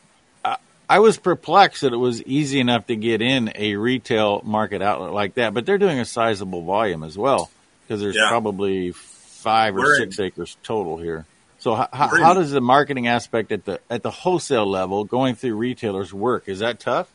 [0.44, 0.58] I,
[0.90, 5.14] I was perplexed that it was easy enough to get in a retail market outlet
[5.14, 7.52] like that, but they're doing a sizable volume as well
[7.84, 8.30] because there's Yeah.
[8.30, 11.26] probably five or We're six in- acres total here.
[11.60, 15.34] So how, how, how does the marketing aspect at the at the wholesale level going
[15.36, 16.48] through retailers work?
[16.48, 17.12] Is that tough?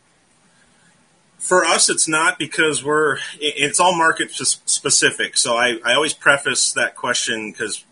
[1.40, 5.36] For us, it's not because we're, it's all market specific.
[5.36, 7.84] So I, I always preface that question because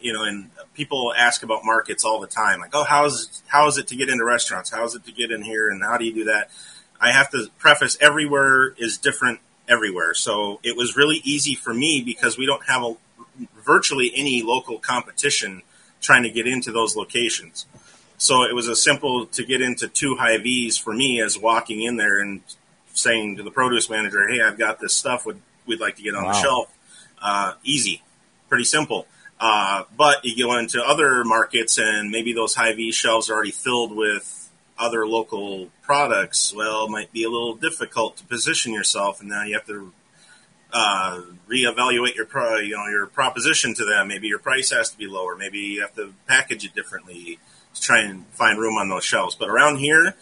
[0.00, 3.78] you know, and people ask about markets all the time, like, oh, how's how is
[3.78, 4.70] it to get into restaurants?
[4.70, 6.50] How is it to get in here, and how do you do that?
[7.00, 10.14] I have to preface everywhere is different everywhere.
[10.14, 12.96] So it was really easy for me because we don't have a,
[13.62, 15.62] virtually any local competition
[16.00, 17.66] trying to get into those locations.
[18.16, 21.96] So it was as simple to get into two Hy-Vees for me as walking in
[21.96, 22.40] there and
[22.96, 25.24] saying to the produce manager, "Hey, I've got this stuff.
[25.26, 26.32] Would we'd like to get on Wow.
[26.32, 26.72] the shelf?"
[27.20, 28.02] Uh, easy,
[28.48, 29.06] pretty simple.
[29.38, 33.94] Uh, but you go into other markets and maybe those Hy-Vee shelves are already filled
[33.94, 36.54] with other local products.
[36.54, 39.92] Well, it might be a little difficult to position yourself, and now you have to
[40.72, 44.08] uh, reevaluate your pro, you know your proposition to them.
[44.08, 45.36] Maybe your price has to be lower.
[45.36, 47.38] Maybe you have to package it differently
[47.74, 49.34] to try and find room on those shelves.
[49.34, 50.14] But around here,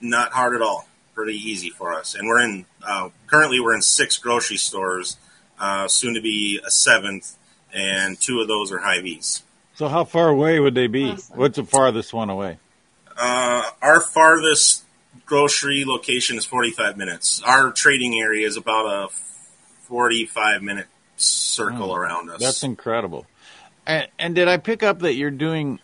[0.00, 0.86] not hard at all.
[1.16, 2.14] Pretty easy for us.
[2.14, 5.16] And we're in uh, currently we're in six grocery stores,
[5.58, 7.36] uh, soon to be a seventh,
[7.72, 9.42] and two of those are Hy-Vees.
[9.76, 11.12] So how far away would they be?
[11.12, 11.38] Awesome.
[11.38, 12.58] What's the farthest one away?
[13.16, 14.84] Uh, our farthest
[15.24, 17.40] grocery location is 45 minutes.
[17.46, 19.08] Our trading area is about a
[19.84, 22.40] 45 minute circle Oh, around us.
[22.42, 23.24] That's incredible.
[23.86, 25.78] And, and did I pick up that you're doing?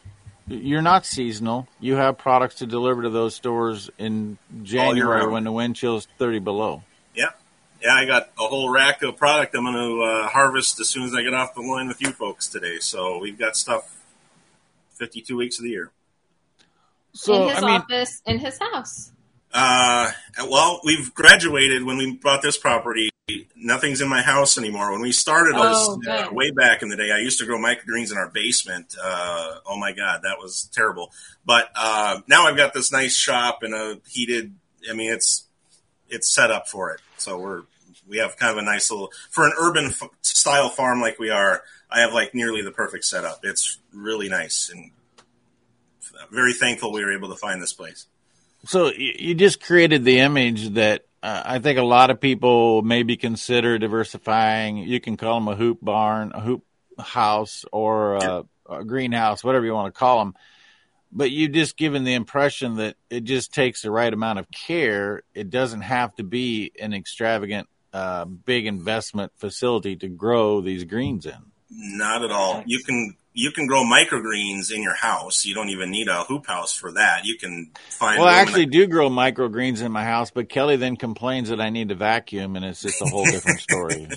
[0.52, 1.66] You're not seasonal.
[1.80, 6.40] You have products to deliver to those stores in January when the wind chill's 30
[6.40, 6.82] below.
[7.14, 7.30] yeah.
[7.82, 11.02] Yeah, I got a whole rack of product I'm going to uh, harvest as soon
[11.02, 12.78] as I get off the line with you folks today.
[12.78, 14.00] So we've got stuff
[14.94, 15.90] 52 weeks of the year.
[17.12, 19.10] So in his I mean, office, in his house.
[19.52, 20.10] Uh,
[20.48, 23.10] well, we've graduated when we bought this property.
[23.56, 24.92] Nothing's in my house anymore.
[24.92, 28.10] When we started Oh, uh, way back in the day, I used to grow microgreens
[28.10, 28.96] in our basement.
[29.00, 31.12] Uh, oh my god, that was terrible.
[31.44, 34.54] But uh, now I've got this nice shop and a heated.
[34.90, 35.46] I mean, it's
[36.08, 37.00] it's set up for it.
[37.18, 37.62] So we're
[38.08, 41.30] we have kind of a nice little for an urban f- style farm like we
[41.30, 41.62] are.
[41.90, 43.40] I have like nearly the perfect setup.
[43.44, 44.90] It's really nice and
[46.30, 48.06] very thankful we were able to find this place.
[48.64, 53.16] So you, just created the image that uh, I think a lot of people maybe
[53.16, 54.78] consider diversifying.
[54.78, 56.64] You can call them a hoop barn, a hoop
[56.98, 60.34] house, or a, a greenhouse, whatever you want to call them.
[61.10, 65.22] but you've just given the impression that it just takes the right amount of care.
[65.34, 71.26] It doesn't have to be an extravagant, uh, big investment facility to grow these greens
[71.26, 71.36] in.
[71.70, 72.62] Not at all.
[72.66, 75.44] You can you can grow microgreens in your house.
[75.44, 77.24] You don't even need a hoop house for that.
[77.24, 78.18] You can find.
[78.18, 81.70] Well, I actually do grow microgreens in my house, but Kelly then complains that I
[81.70, 84.08] need to vacuum, and it's just a whole different story.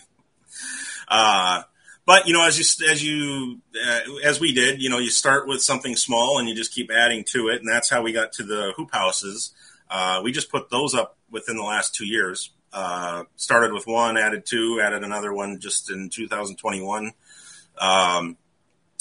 [1.08, 1.64] uh,
[2.06, 5.48] but you know, as you as you uh, as we did, you know, you start
[5.48, 8.34] with something small and you just keep adding to it, and that's how we got
[8.34, 9.54] to the hoop houses.
[9.90, 12.52] Uh, we just put those up within the last two years.
[12.74, 17.14] Uh, started with one, added two, added another one just in 2021.
[17.78, 18.38] Um,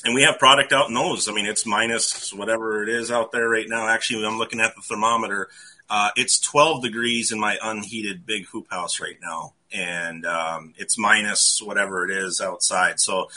[0.04, 1.28] and we have product out in those.
[1.28, 3.88] I mean, it's minus whatever it is out there right now.
[3.88, 5.48] Actually, I'm looking at the thermometer.
[5.88, 10.98] Uh, it's 12 degrees in my unheated big hoop house right now, and um, it's
[10.98, 13.00] minus whatever it is outside.
[13.00, 13.28] So,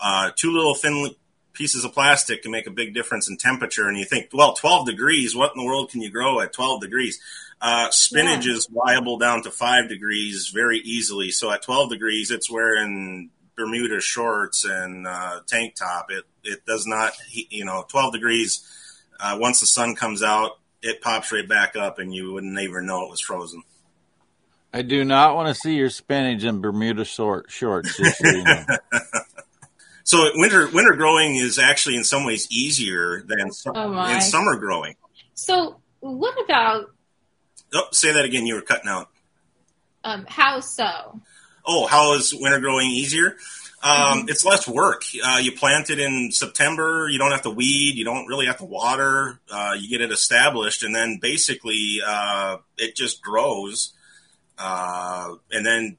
[0.00, 1.14] uh, two little thin
[1.56, 3.88] pieces of plastic can make a big difference in temperature.
[3.88, 6.82] And you think, well, 12 degrees, what in the world can you grow at 12
[6.82, 7.18] degrees?
[7.60, 8.52] Uh, spinach yeah.
[8.52, 11.30] is viable down to five degrees very easily.
[11.30, 16.10] So at 12 degrees, it's wearing Bermuda shorts and uh, tank top.
[16.10, 18.64] It it does not, you know, 12 degrees.
[19.18, 22.86] Uh, once the sun comes out, it pops right back up, and you wouldn't even
[22.86, 23.62] know it was frozen.
[24.72, 27.96] I do not want to see your spinach in Bermuda short, shorts.
[27.96, 28.64] So, you know.
[30.04, 34.96] so, winter winter growing is actually in some ways easier than oh in summer growing.
[35.34, 36.90] So what about?
[37.74, 38.46] Oh, say that again.
[38.46, 39.08] You were cutting out.
[40.04, 41.20] Um, how so?
[41.66, 43.36] Oh, how is winter growing easier?
[43.82, 44.28] Um, mm-hmm.
[44.28, 45.02] It's less work.
[45.22, 47.08] Uh, you plant it in September.
[47.08, 47.94] You don't have to weed.
[47.96, 49.38] You don't really have to water.
[49.50, 53.92] Uh, you get it established, and then basically uh, it just grows.
[54.58, 55.98] Uh, and then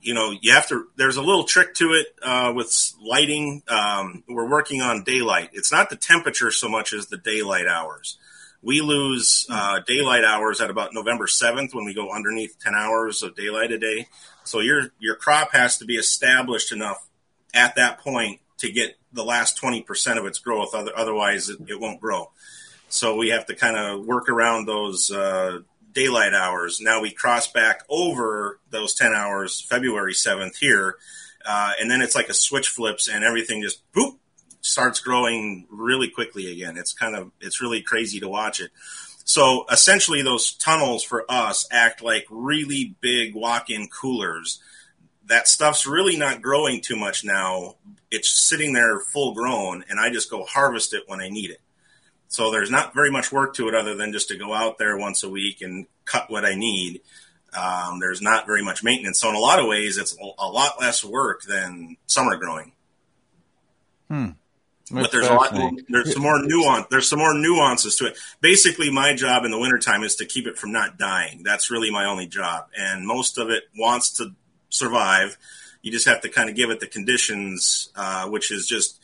[0.00, 0.86] you know you have to.
[0.96, 3.62] There's a little trick to it uh, with lighting.
[3.66, 5.50] Um, we're working on daylight.
[5.54, 8.18] It's not the temperature so much as the daylight hours.
[8.62, 13.22] We lose uh, daylight hours at about November 7th when we go underneath 10 hours
[13.22, 14.08] of daylight a day.
[14.44, 17.08] So your your crop has to be established enough
[17.52, 20.74] at that point to get the last 20% of its growth.
[20.74, 22.30] Other, Otherwise, it, it won't grow.
[22.88, 25.60] So we have to kind of work around those uh,
[25.92, 26.80] daylight hours.
[26.80, 30.96] Now we cross back over those 10 hours February 7th here.
[31.46, 34.18] Uh, and then it's like a switch flips and everything just boop
[34.60, 36.76] starts growing really quickly again.
[36.76, 38.70] It's kind of, it's really crazy to watch it.
[39.24, 44.60] So essentially, those tunnels for us act like really big walk in coolers.
[45.26, 47.76] That stuff's really not growing too much now.
[48.10, 51.62] It's sitting there full grown, and I just go harvest it when I need it.
[52.28, 54.96] So there's not very much work to it other than just to go out there
[54.96, 57.00] once a week and cut what I need.
[57.56, 59.20] Um, there's not very much maintenance.
[59.20, 62.72] So in a lot of ways, it's a lot less work than summer growing.
[64.10, 64.30] Hmm
[64.90, 65.56] but there's a lot
[65.88, 68.18] there's some more nuance there's some more nuances to it.
[68.40, 71.42] Basically my job in the wintertime is to keep it from not dying.
[71.42, 72.66] That's really my only job.
[72.76, 74.34] And most of it wants to
[74.68, 75.38] survive.
[75.82, 79.00] You just have to kind of give it the conditions uh, which is just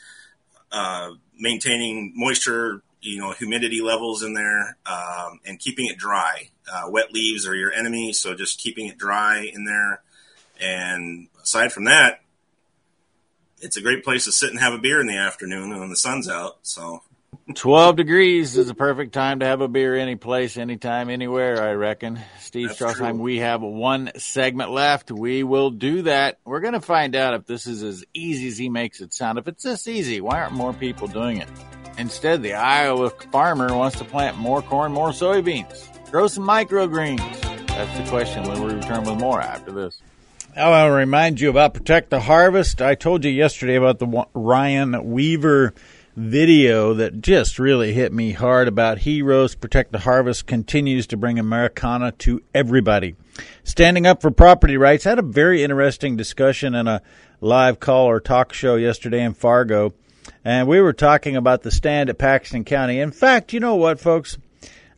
[0.70, 6.50] uh, maintaining moisture you know humidity levels in there um, and keeping it dry.
[6.70, 10.02] Uh, wet leaves are your enemy so just keeping it dry in there.
[10.60, 12.20] And aside from that
[13.60, 15.96] it's a great place to sit and have a beer in the afternoon when the
[15.96, 16.58] sun's out.
[16.62, 17.02] So
[17.54, 21.72] 12 degrees is a perfect time to have a beer any place, anytime, anywhere, I
[21.72, 22.20] reckon.
[22.38, 25.10] Steve Strassheim, we have one segment left.
[25.10, 26.38] We will do that.
[26.44, 29.38] We're going to find out if this is as easy as he makes it sound.
[29.38, 31.48] If it's this easy, why aren't more people doing it?
[31.98, 37.40] Instead, the Iowa farmer wants to plant more corn, more soybeans, grow some microgreens.
[37.66, 40.00] That's the question when we return with more after this.
[40.56, 42.82] I want to remind you about Protect the Harvest.
[42.82, 45.74] I told you yesterday about the Ryan Weaver
[46.16, 49.54] video that just really hit me hard about heroes.
[49.54, 53.14] Protect the Harvest continues to bring Americana to everybody.
[53.62, 55.06] Standing up for property rights.
[55.06, 57.00] I had a very interesting discussion in a
[57.40, 59.94] live call or talk show yesterday in Fargo.
[60.44, 62.98] And we were talking about the stand at Paxton County.
[62.98, 64.36] In fact, you know what, folks?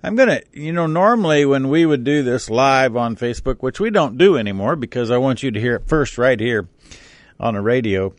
[0.02, 3.78] I'm going to, you know, normally when we would do this live on Facebook, which
[3.78, 6.68] we don't do anymore because I want you to hear it first right here
[7.38, 8.12] on the radio,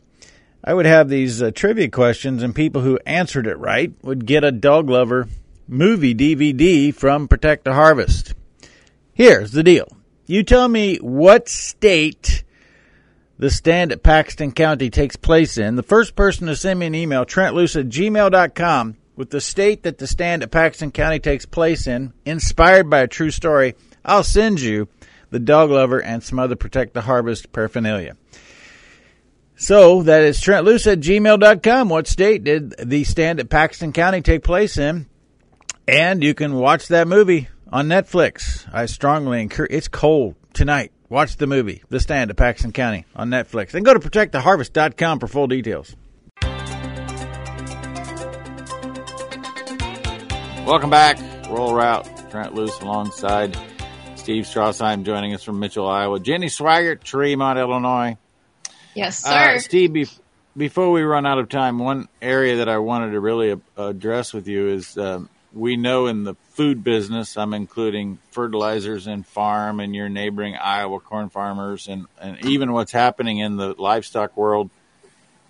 [0.62, 4.44] I would have these uh, trivia questions and people who answered it right would get
[4.44, 5.28] a Dog Lover
[5.68, 8.34] movie DVD from Protect the Harvest.
[9.12, 9.88] Here's the deal.
[10.26, 12.44] You tell me what state
[13.38, 15.76] the stand at Paxton County takes place in.
[15.76, 19.98] The first person to send me an email, trentloose at gmail.com, with the state that
[19.98, 24.60] the stand at Paxton County takes place in, inspired by a true story, I'll send
[24.60, 24.88] you
[25.30, 28.16] the dog lover and some other Protect the Harvest paraphernalia.
[29.56, 31.88] So that is Trent Loos at gmail.com.
[31.88, 35.06] What state did the stand at Paxton County take place in?
[35.86, 38.66] And you can watch that movie on Netflix.
[38.72, 39.72] I strongly encourage.
[39.72, 40.92] It's cold tonight.
[41.08, 43.74] Watch the movie, The Stand at Paxton County on Netflix.
[43.74, 45.94] And go to protecttheharvest.com for full details.
[50.66, 51.18] Welcome back.
[51.50, 52.30] Rural Route.
[52.30, 53.54] Trent Loos alongside
[54.16, 56.18] Steve Strassheim joining us from Mitchell, Iowa.
[56.18, 58.16] Jenny Schweigert, Tremont, Illinois.
[58.94, 59.56] Yes, sir.
[59.56, 60.08] Uh, Steve, be-
[60.56, 64.48] before we run out of time, one area that I wanted to really address with
[64.48, 69.94] you is um, we know in the food business, I'm including fertilizers and farm and
[69.94, 74.70] your neighboring Iowa corn farmers and, and even what's happening in the livestock world,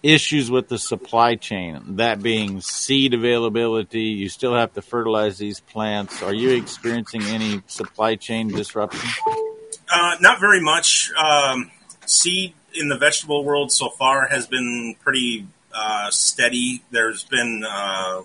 [0.05, 4.02] issues with the supply chain, that being seed availability.
[4.02, 6.22] You still have to fertilize these plants.
[6.22, 9.09] Are you experiencing any supply chain disruption?
[9.90, 11.11] Uh, not very much.
[11.16, 11.70] Um,
[12.05, 16.82] seed in the vegetable world so far has been pretty uh, steady.
[16.90, 18.22] There's been uh,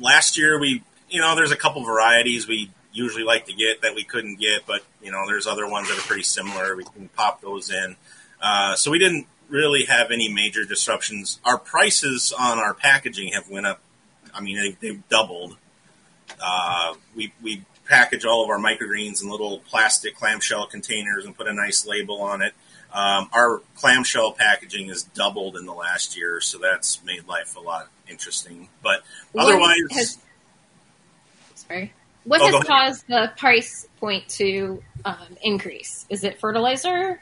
[0.00, 3.94] last year we, you know, there's a couple varieties we usually like to get that
[3.94, 6.76] we couldn't get, but you know, there's other ones that are pretty similar.
[6.76, 7.96] We can pop those in.
[8.38, 11.38] Uh, so we didn't really have any major disruptions.
[11.44, 13.80] Our prices on our packaging have went up.
[14.34, 15.56] I mean, they, they've doubled.
[16.42, 21.46] Uh, we we package all of our microgreens in little plastic clamshell containers and put
[21.46, 22.54] a nice label on it.
[22.92, 27.60] Um, our clamshell packaging has doubled in the last year, so that's made life a
[27.60, 28.68] lot interesting.
[28.82, 30.18] But what otherwise, has,
[31.54, 31.92] sorry,
[32.24, 36.06] what oh, has caused the price point to um, increase?
[36.08, 37.20] Is it fertilizer?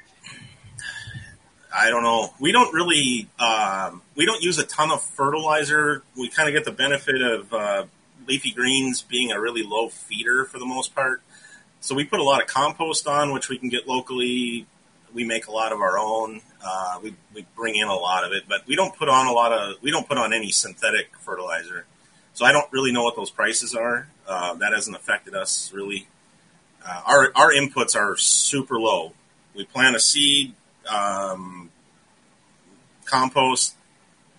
[1.72, 2.34] I don't know.
[2.40, 6.02] We don't really um, we don't use a ton of fertilizer.
[6.16, 7.84] We kind of get the benefit of uh,
[8.26, 11.22] leafy greens being a really low feeder for the most part.
[11.80, 14.66] So we put a lot of compost on, which we can get locally
[15.14, 16.40] we make a lot of our own.
[16.64, 19.32] Uh, we, we bring in a lot of it, but we don't put on a
[19.32, 21.86] lot of we don't put on any synthetic fertilizer.
[22.34, 24.08] So I don't really know what those prices are.
[24.26, 26.06] Uh, that hasn't affected us really.
[26.86, 29.12] Uh, our our inputs are super low.
[29.54, 30.54] We plant a seed,
[30.90, 31.70] um,
[33.04, 33.74] compost.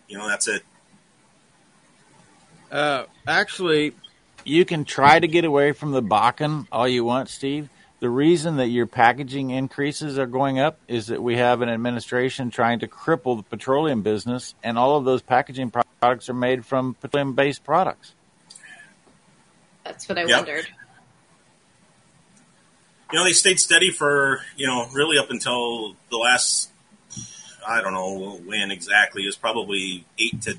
[0.07, 0.63] You know, that's it.
[2.71, 3.93] Uh, actually,
[4.43, 7.69] you can try to get away from the Bakken all you want, Steve
[8.01, 12.49] the reason that your packaging increases are going up is that we have an administration
[12.49, 16.95] trying to cripple the petroleum business, and all of those packaging products are made from
[16.95, 18.13] petroleum based products.
[19.85, 20.39] That's what I yep.
[20.39, 20.67] wondered.
[23.12, 26.70] You know, they stayed steady for, you know, really up until the last,
[27.68, 30.57] I don't know when exactly, it was probably eight to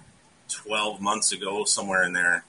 [0.51, 2.45] 12 months ago, somewhere in there.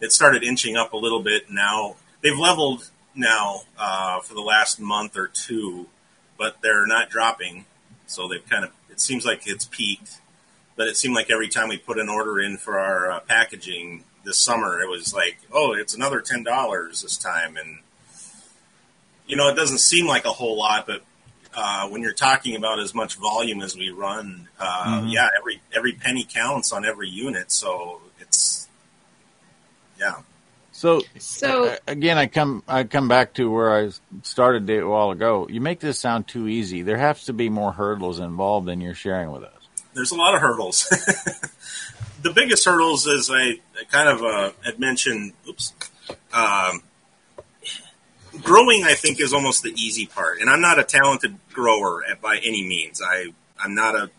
[0.00, 1.50] It started inching up a little bit.
[1.50, 5.86] Now they've leveled now uh, for the last month or two,
[6.36, 7.64] but they're not dropping.
[8.06, 10.20] So they've kind of, it seems like it's peaked.
[10.76, 14.02] But it seemed like every time we put an order in for our uh, packaging
[14.24, 17.56] this summer, it was like, oh, it's another $10 this time.
[17.56, 17.78] And,
[19.26, 21.02] you know, it doesn't seem like a whole lot, but
[21.56, 25.08] uh, when you're talking about as much volume as we run, uh, mm-hmm.
[25.08, 27.50] yeah, every every penny counts on every unit.
[27.52, 28.68] So it's
[29.98, 30.16] yeah.
[30.72, 33.90] So, so again, I come I come back to where I
[34.22, 35.46] started a while ago.
[35.48, 36.82] You make this sound too easy.
[36.82, 39.52] There has to be more hurdles involved than you're sharing with us.
[39.94, 40.82] There's a lot of hurdles.
[42.22, 43.60] the biggest hurdles, as I
[43.90, 45.72] kind of uh, had mentioned, oops,
[46.32, 46.82] um,
[48.42, 48.84] growing.
[48.84, 52.66] I think is almost the easy part, and I'm not a talented grower by any
[52.66, 53.00] means.
[53.04, 54.10] I I'm not a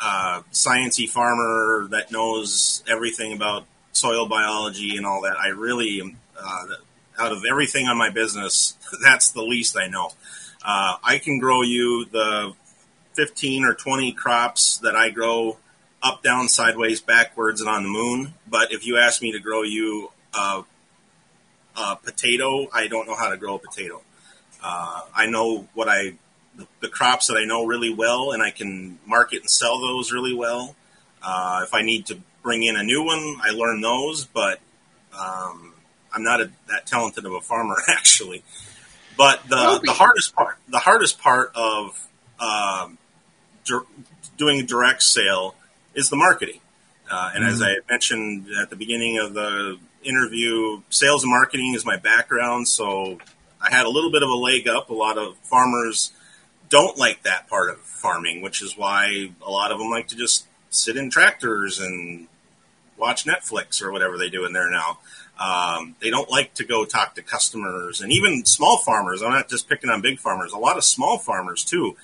[0.00, 5.36] uh, sciencey farmer that knows everything about soil biology and all that.
[5.38, 6.66] I really am, uh,
[7.18, 10.12] out of everything on my business, that's the least I know.
[10.64, 12.52] Uh, I can grow you the
[13.14, 15.58] 15 or 20 crops that I grow
[16.02, 18.34] up, down, sideways, backwards, and on the moon.
[18.46, 20.12] But if you ask me to grow you
[21.78, 24.02] a potato, I don't know how to grow a potato.
[24.62, 26.14] Uh, I know what I,
[26.56, 30.10] the, the, crops that I know really well, and I can market and sell those
[30.10, 30.74] really well.
[31.22, 33.36] Uh, if I need to bring in a new one.
[33.42, 34.60] I learn those, but
[35.12, 35.74] um,
[36.12, 38.42] I'm not a, that talented of a farmer actually.
[39.18, 42.08] But the the hardest part, the hardest part of
[42.40, 42.98] um,
[43.64, 44.04] di-
[44.36, 45.56] doing direct sale
[45.94, 46.60] is the marketing.
[47.10, 47.52] Uh, and mm-hmm.
[47.52, 52.68] as I mentioned at the beginning of the interview, sales and marketing is my background,
[52.68, 53.18] so
[53.60, 54.90] I had a little bit of a leg up.
[54.90, 56.12] A lot of farmers
[56.68, 60.16] don't like that part of farming, which is why a lot of them like to
[60.16, 62.28] just sit in tractors and
[62.96, 64.98] watch Netflix or whatever they do in there now.
[65.40, 69.22] Um, they don't like to go talk to customers and even small farmers.
[69.22, 70.52] I'm not just picking on big farmers.
[70.52, 71.96] A lot of small farmers too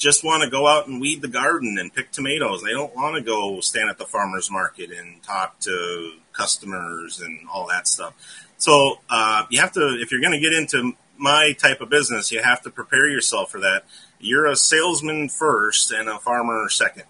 [0.00, 2.62] just want to go out and weed the garden and pick tomatoes.
[2.62, 7.46] They don't want to go stand at the farmer's market and talk to customers and
[7.52, 8.14] all that stuff.
[8.56, 12.32] So uh, you have to, if you're going to get into my type of business,
[12.32, 13.84] you have to prepare yourself for that.
[14.18, 17.04] You're a salesman first and a farmer second.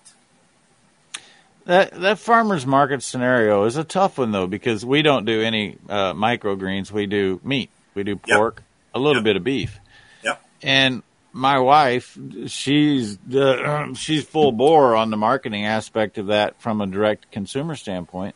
[1.66, 5.76] That that farmers market scenario is a tough one though because we don't do any
[5.88, 6.91] uh, microgreens.
[6.91, 7.70] We do meat.
[7.95, 8.64] We do pork, yep.
[8.95, 9.24] a little yep.
[9.24, 9.78] bit of beef.
[10.24, 10.43] Yep.
[10.62, 16.80] And my wife, she's uh, she's full bore on the marketing aspect of that from
[16.80, 18.34] a direct consumer standpoint,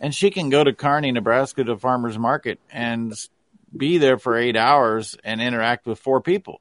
[0.00, 3.14] and she can go to Kearney, Nebraska, to farmers market and
[3.76, 6.60] be there for eight hours and interact with four people,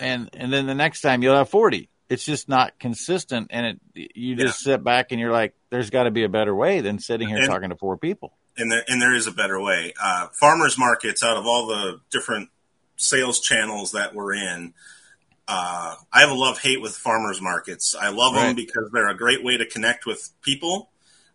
[0.00, 1.88] and and then the next time you'll have forty.
[2.08, 4.74] It's just not consistent, and it you just yeah.
[4.74, 7.38] sit back and you're like, "There's got to be a better way than sitting here
[7.38, 9.94] and, talking to four people." And there, and there is a better way.
[10.02, 12.50] Uh, farmers markets, out of all the different
[12.96, 14.74] sales channels that we're in,
[15.48, 17.94] uh, I have a love hate with farmers markets.
[17.98, 18.46] I love right.
[18.46, 20.90] them because they're a great way to connect with people.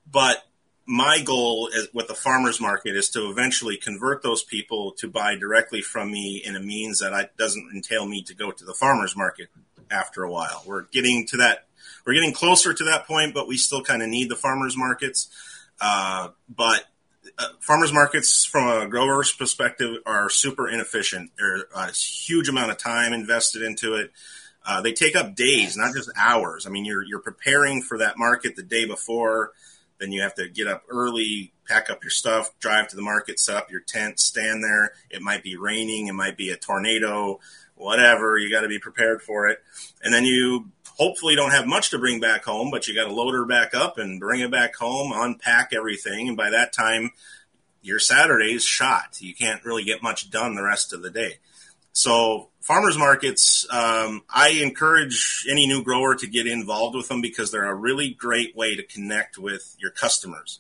[0.10, 0.44] But
[0.86, 5.36] my goal is, with the farmers market is to eventually convert those people to buy
[5.36, 8.74] directly from me in a means that I, doesn't entail me to go to the
[8.74, 9.50] farmers market
[9.92, 10.64] after a while.
[10.66, 11.66] We're getting to that.
[12.06, 15.30] We're getting closer to that point, but we still kind of need the farmers markets.
[15.82, 16.86] Uh, but
[17.38, 21.32] uh, farmers markets from a grower's perspective are super inefficient.
[21.38, 24.12] There's a huge amount of time invested into it.
[24.66, 26.66] Uh, they take up days, not just hours.
[26.66, 29.52] I mean, you're you're preparing for that market the day before.
[30.00, 33.40] Then you have to get up early, pack up your stuff, drive to the market,
[33.40, 34.94] set up your tent, stand there.
[35.10, 37.40] It might be raining, it might be a tornado,
[37.78, 38.38] whatever.
[38.38, 39.60] You got to be prepared for it.
[40.04, 43.14] And then you hopefully don't have much to bring back home, but you got to
[43.14, 47.12] load her back up and bring it back home, unpack everything, and by that time,
[47.82, 49.18] your Saturday's shot.
[49.22, 51.36] You can't really get much done the rest of the day.
[51.94, 57.52] So farmers markets, um, I encourage any new grower to get involved with them because
[57.52, 60.60] they're a really great way to connect with your customers.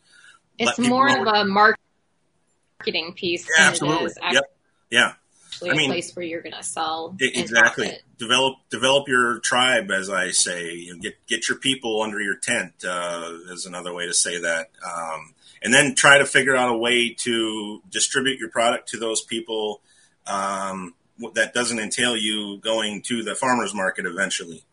[0.58, 3.48] It's more of a marketing piece.
[3.58, 4.14] Yeah, absolutely.
[4.32, 4.44] Yep.
[4.90, 5.14] Yeah
[5.58, 7.16] actually I mean, a place where you're going to sell.
[7.20, 7.92] Exactly.
[8.18, 10.74] Develop develop your tribe, as I say.
[10.74, 14.40] You know, get get your people under your tent uh, is another way to say
[14.42, 14.70] that.
[14.86, 19.22] Um, and then try to figure out a way to distribute your product to those
[19.22, 19.82] people.
[20.26, 20.94] Um,
[21.34, 24.64] that doesn't entail you going to the farmers market eventually.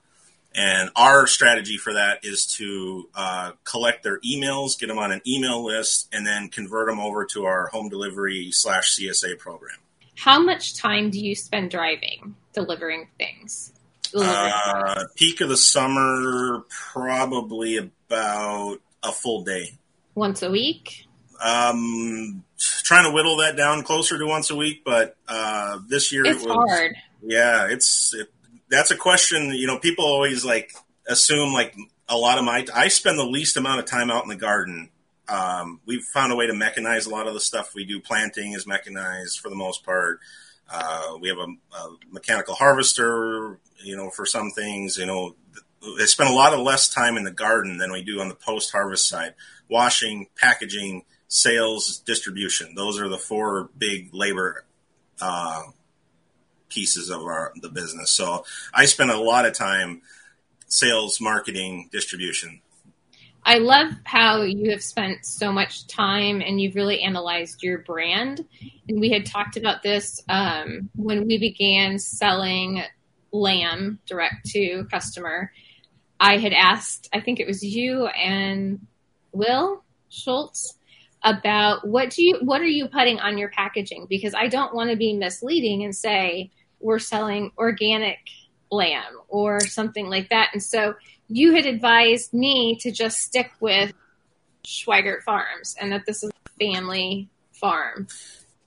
[0.55, 5.21] And our strategy for that is to uh, collect their emails, get them on an
[5.27, 9.79] email list, and then convert them over to our home delivery slash CSA program.
[10.17, 13.73] How much time do you spend driving, delivering things?
[14.11, 19.79] Delivering uh, peak of the summer, probably about a full day.
[20.15, 21.07] Once a week?
[21.43, 22.45] Um,
[22.85, 26.43] trying to whittle that down closer to once a week, but uh, this year it's
[26.43, 26.97] it was, hard.
[27.23, 28.29] Yeah, it's it,
[28.71, 29.53] that's a question.
[29.53, 30.73] You know, people always like
[31.09, 31.75] assume like
[32.09, 34.91] a lot of my I spend the least amount of time out in the garden
[35.29, 38.01] um, we've found a way to mechanize a lot of the stuff we do.
[38.01, 40.21] Planting is mechanized for the most part.
[40.71, 41.47] Uh, we have a,
[41.77, 45.35] a, mechanical harvester, you know, for some things, you know,
[45.99, 48.35] they spend a lot of less time in the garden than we do on the
[48.35, 49.35] post harvest side.
[49.69, 52.75] Washing, packaging, sales, distribution.
[52.75, 54.65] Those are the four big labor,
[55.21, 55.63] uh,
[56.69, 58.11] pieces of our, the business.
[58.11, 60.03] So I spend a lot of time
[60.67, 62.61] sales, marketing, distribution.
[63.45, 68.45] I love how you have spent so much time and you've really analyzed your brand.
[68.89, 72.83] And we had talked about this um, when we began selling
[73.33, 75.53] lamb direct to customer.
[76.19, 78.87] I had asked, I think it was you and
[79.33, 80.79] Will Schultz
[81.23, 84.91] about what do you what are you putting on your packaging because I don't want
[84.91, 88.19] to be misleading and say we're selling organic
[88.71, 90.51] lamb or something like that.
[90.53, 90.95] And so
[91.29, 93.93] you had advised me to just stick with
[94.65, 98.09] Schweigert Farms and that this is a family farm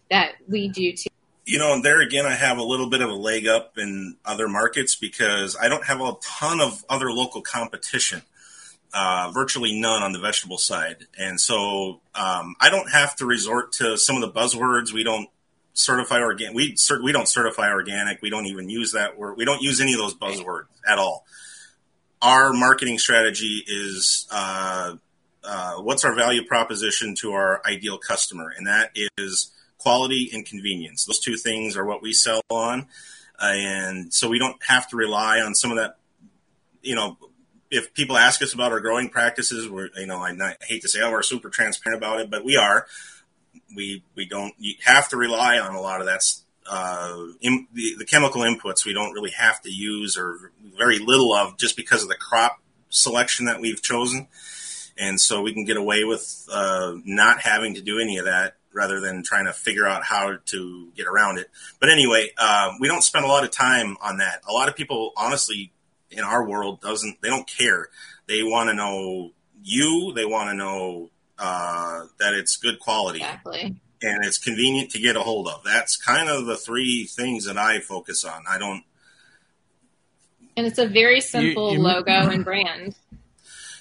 [0.09, 1.09] that we do too.
[1.45, 4.17] You know, and there again, I have a little bit of a leg up in
[4.25, 8.21] other markets because I don't have a ton of other local competition.
[8.93, 13.73] Uh, virtually none on the vegetable side, and so um, I don't have to resort
[13.73, 14.93] to some of the buzzwords.
[14.93, 15.29] We don't
[15.77, 16.55] certify organic.
[16.55, 18.21] We cert- we don't certify organic.
[18.21, 19.37] We don't even use that word.
[19.37, 21.25] We don't use any of those buzzwords at all
[22.21, 24.95] our marketing strategy is uh,
[25.43, 31.05] uh, what's our value proposition to our ideal customer, and that is quality and convenience.
[31.05, 32.87] Those two things are what we sell on,
[33.39, 35.97] uh, and so we don't have to rely on some of that.
[36.81, 37.17] You know,
[37.69, 40.89] if people ask us about our growing practices, we're you know I, I hate to
[40.89, 42.87] say oh we're super transparent about it, but we are.
[43.75, 44.53] We we don't
[44.85, 46.23] have to rely on a lot of that
[46.69, 51.33] uh, in, the, the chemical inputs we don't really have to use or very little
[51.33, 52.59] of just because of the crop
[52.89, 54.27] selection that we've chosen.
[54.97, 58.55] And so we can get away with uh, not having to do any of that
[58.73, 61.49] rather than trying to figure out how to get around it.
[61.79, 64.41] But anyway, uh, we don't spend a lot of time on that.
[64.47, 65.71] A lot of people, honestly,
[66.09, 67.89] in our world, doesn't they don't care.
[68.27, 69.31] They want to know
[69.63, 70.13] you.
[70.13, 71.09] They want to know
[71.39, 73.19] uh, that it's good quality.
[73.19, 73.75] Exactly.
[74.01, 75.63] And it's convenient to get a hold of.
[75.63, 78.43] That's kind of the three things that I focus on.
[78.47, 78.83] I don't.
[80.55, 82.95] And it's a very simple you, you, logo and brand.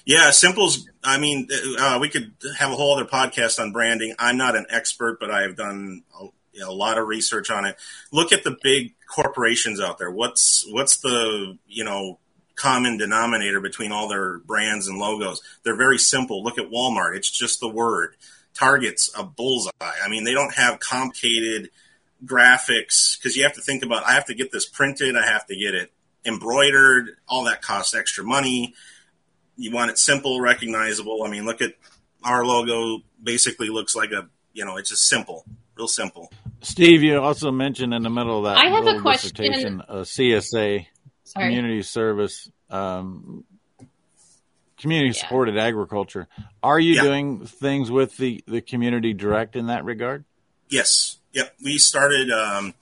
[0.05, 0.87] Yeah, simple's.
[1.03, 1.49] I mean,
[1.79, 4.15] uh, we could have a whole other podcast on branding.
[4.17, 7.75] I'm not an expert, but I have done a, a, lot of research on it.
[8.11, 10.09] Look at the big corporations out there.
[10.09, 12.19] What's what's the you know
[12.57, 15.41] common denominator between all their brands and logos?
[15.63, 16.43] They're very simple.
[16.43, 17.15] Look at Walmart.
[17.15, 18.15] It's just the word.
[18.53, 19.71] Target's a bullseye.
[19.79, 21.69] I mean, they don't have complicated
[22.25, 24.05] graphics because you have to think about.
[24.05, 25.15] I have to get this printed.
[25.15, 25.93] I have to get it
[26.25, 27.15] embroidered.
[27.29, 28.73] All that costs extra money
[29.57, 31.23] you want it simple, recognizable.
[31.23, 31.73] I mean, look at
[32.23, 33.03] our logo.
[33.21, 35.45] Basically, looks like a you know, it's just simple,
[35.75, 36.31] real simple.
[36.61, 39.29] Steve, you also mentioned in the middle of that I have a question.
[39.35, 40.87] dissertation, uh, a CSA,
[41.27, 41.45] Sorry.
[41.45, 43.43] community service, um,
[44.79, 45.21] community yeah.
[45.21, 46.27] supported agriculture.
[46.63, 47.01] Are you yeah.
[47.03, 50.25] doing things with the the community direct in that regard?
[50.69, 51.17] Yes.
[51.33, 51.55] Yep.
[51.63, 52.31] We started.
[52.31, 52.73] Um,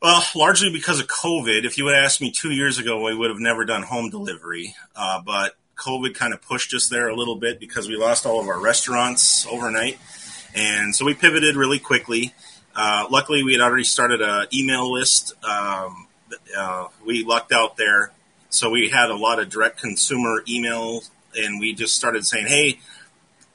[0.00, 1.64] well, largely because of COVID.
[1.64, 4.74] If you would ask me two years ago, we would have never done home delivery.
[4.96, 8.40] Uh, but COVID kind of pushed us there a little bit because we lost all
[8.40, 9.98] of our restaurants overnight.
[10.54, 12.34] And so we pivoted really quickly.
[12.74, 15.34] Uh, luckily, we had already started an email list.
[15.44, 16.06] Um,
[16.56, 18.12] uh, we lucked out there.
[18.50, 21.02] So we had a lot of direct consumer email,
[21.36, 22.80] and we just started saying, hey,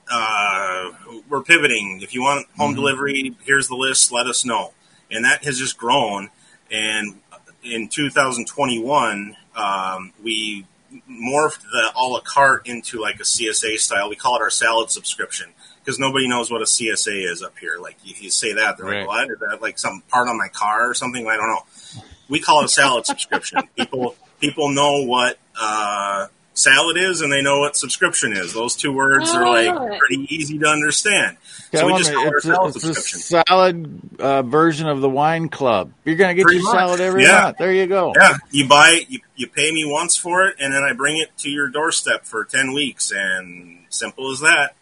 [0.10, 0.92] uh,
[1.28, 2.00] we're pivoting.
[2.02, 2.76] If you want home mm-hmm.
[2.76, 4.12] delivery, here's the list.
[4.12, 4.74] Let us know.
[5.12, 6.30] And that has just grown.
[6.72, 7.20] And
[7.64, 10.66] in 2021, um, we
[11.10, 14.10] morphed the a la carte into like a CSA style.
[14.10, 15.52] We call it our salad subscription
[15.84, 17.78] because nobody knows what a CSA is up here.
[17.80, 19.08] Like if you say that, they're right.
[19.08, 19.62] like, "What is that?
[19.62, 22.04] Like some part on my car or something?" I don't know.
[22.30, 23.62] We call it a salad subscription.
[23.76, 28.54] People people know what uh, salad is and they know what subscription is.
[28.54, 31.38] Those two words oh, are like pretty easy to understand.
[31.74, 33.20] so we just call it a, salad it's subscription.
[33.20, 35.92] A salad uh, version of the wine club.
[36.04, 36.76] You're going to get pretty your much.
[36.76, 37.42] salad every yeah.
[37.42, 37.58] month.
[37.58, 38.14] There you go.
[38.16, 41.18] Yeah, you buy it, you, you pay me once for it, and then I bring
[41.18, 44.76] it to your doorstep for ten weeks, and simple as that.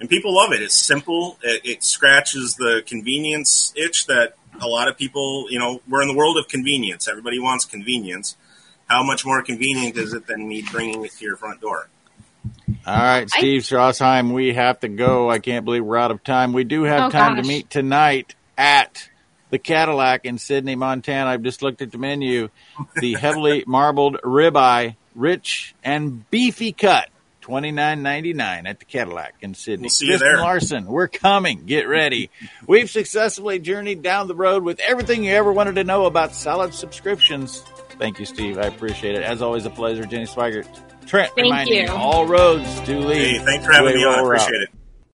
[0.00, 0.60] And people love it.
[0.60, 1.38] It's simple.
[1.42, 6.08] It, it scratches the convenience itch that a lot of people, you know, we're in
[6.08, 7.08] the world of convenience.
[7.08, 8.36] Everybody wants convenience
[8.86, 11.88] how much more convenient is it than me bringing it to your front door?
[12.86, 15.30] All right, Steve Strassheim, we have to go.
[15.30, 16.52] I can't believe we're out of time.
[16.52, 17.44] We do have oh, time gosh.
[17.44, 19.08] to meet tonight at
[19.50, 21.30] the Cadillac in Sidney, Montana.
[21.30, 22.50] I've just looked at the menu.
[22.96, 27.08] The heavily marbled ribeye, rich and beefy cut,
[27.44, 29.82] twenty nine ninety nine at the Cadillac in Sidney.
[29.82, 30.38] We'll see you there.
[30.38, 31.66] Larson, we're coming.
[31.66, 32.30] Get ready.
[32.66, 36.72] We've successfully journeyed down the road with everything you ever wanted to know about salad
[36.72, 37.62] subscriptions
[37.98, 38.58] Thank you, Steve.
[38.58, 39.22] I appreciate it.
[39.22, 40.04] As always, a pleasure.
[40.04, 40.66] Jenny Schweigert.
[41.06, 41.92] Trent, Thank reminding you.
[41.92, 43.18] all roads do lead.
[43.18, 44.18] Hey, thanks for having me on.
[44.18, 44.68] I appreciate it.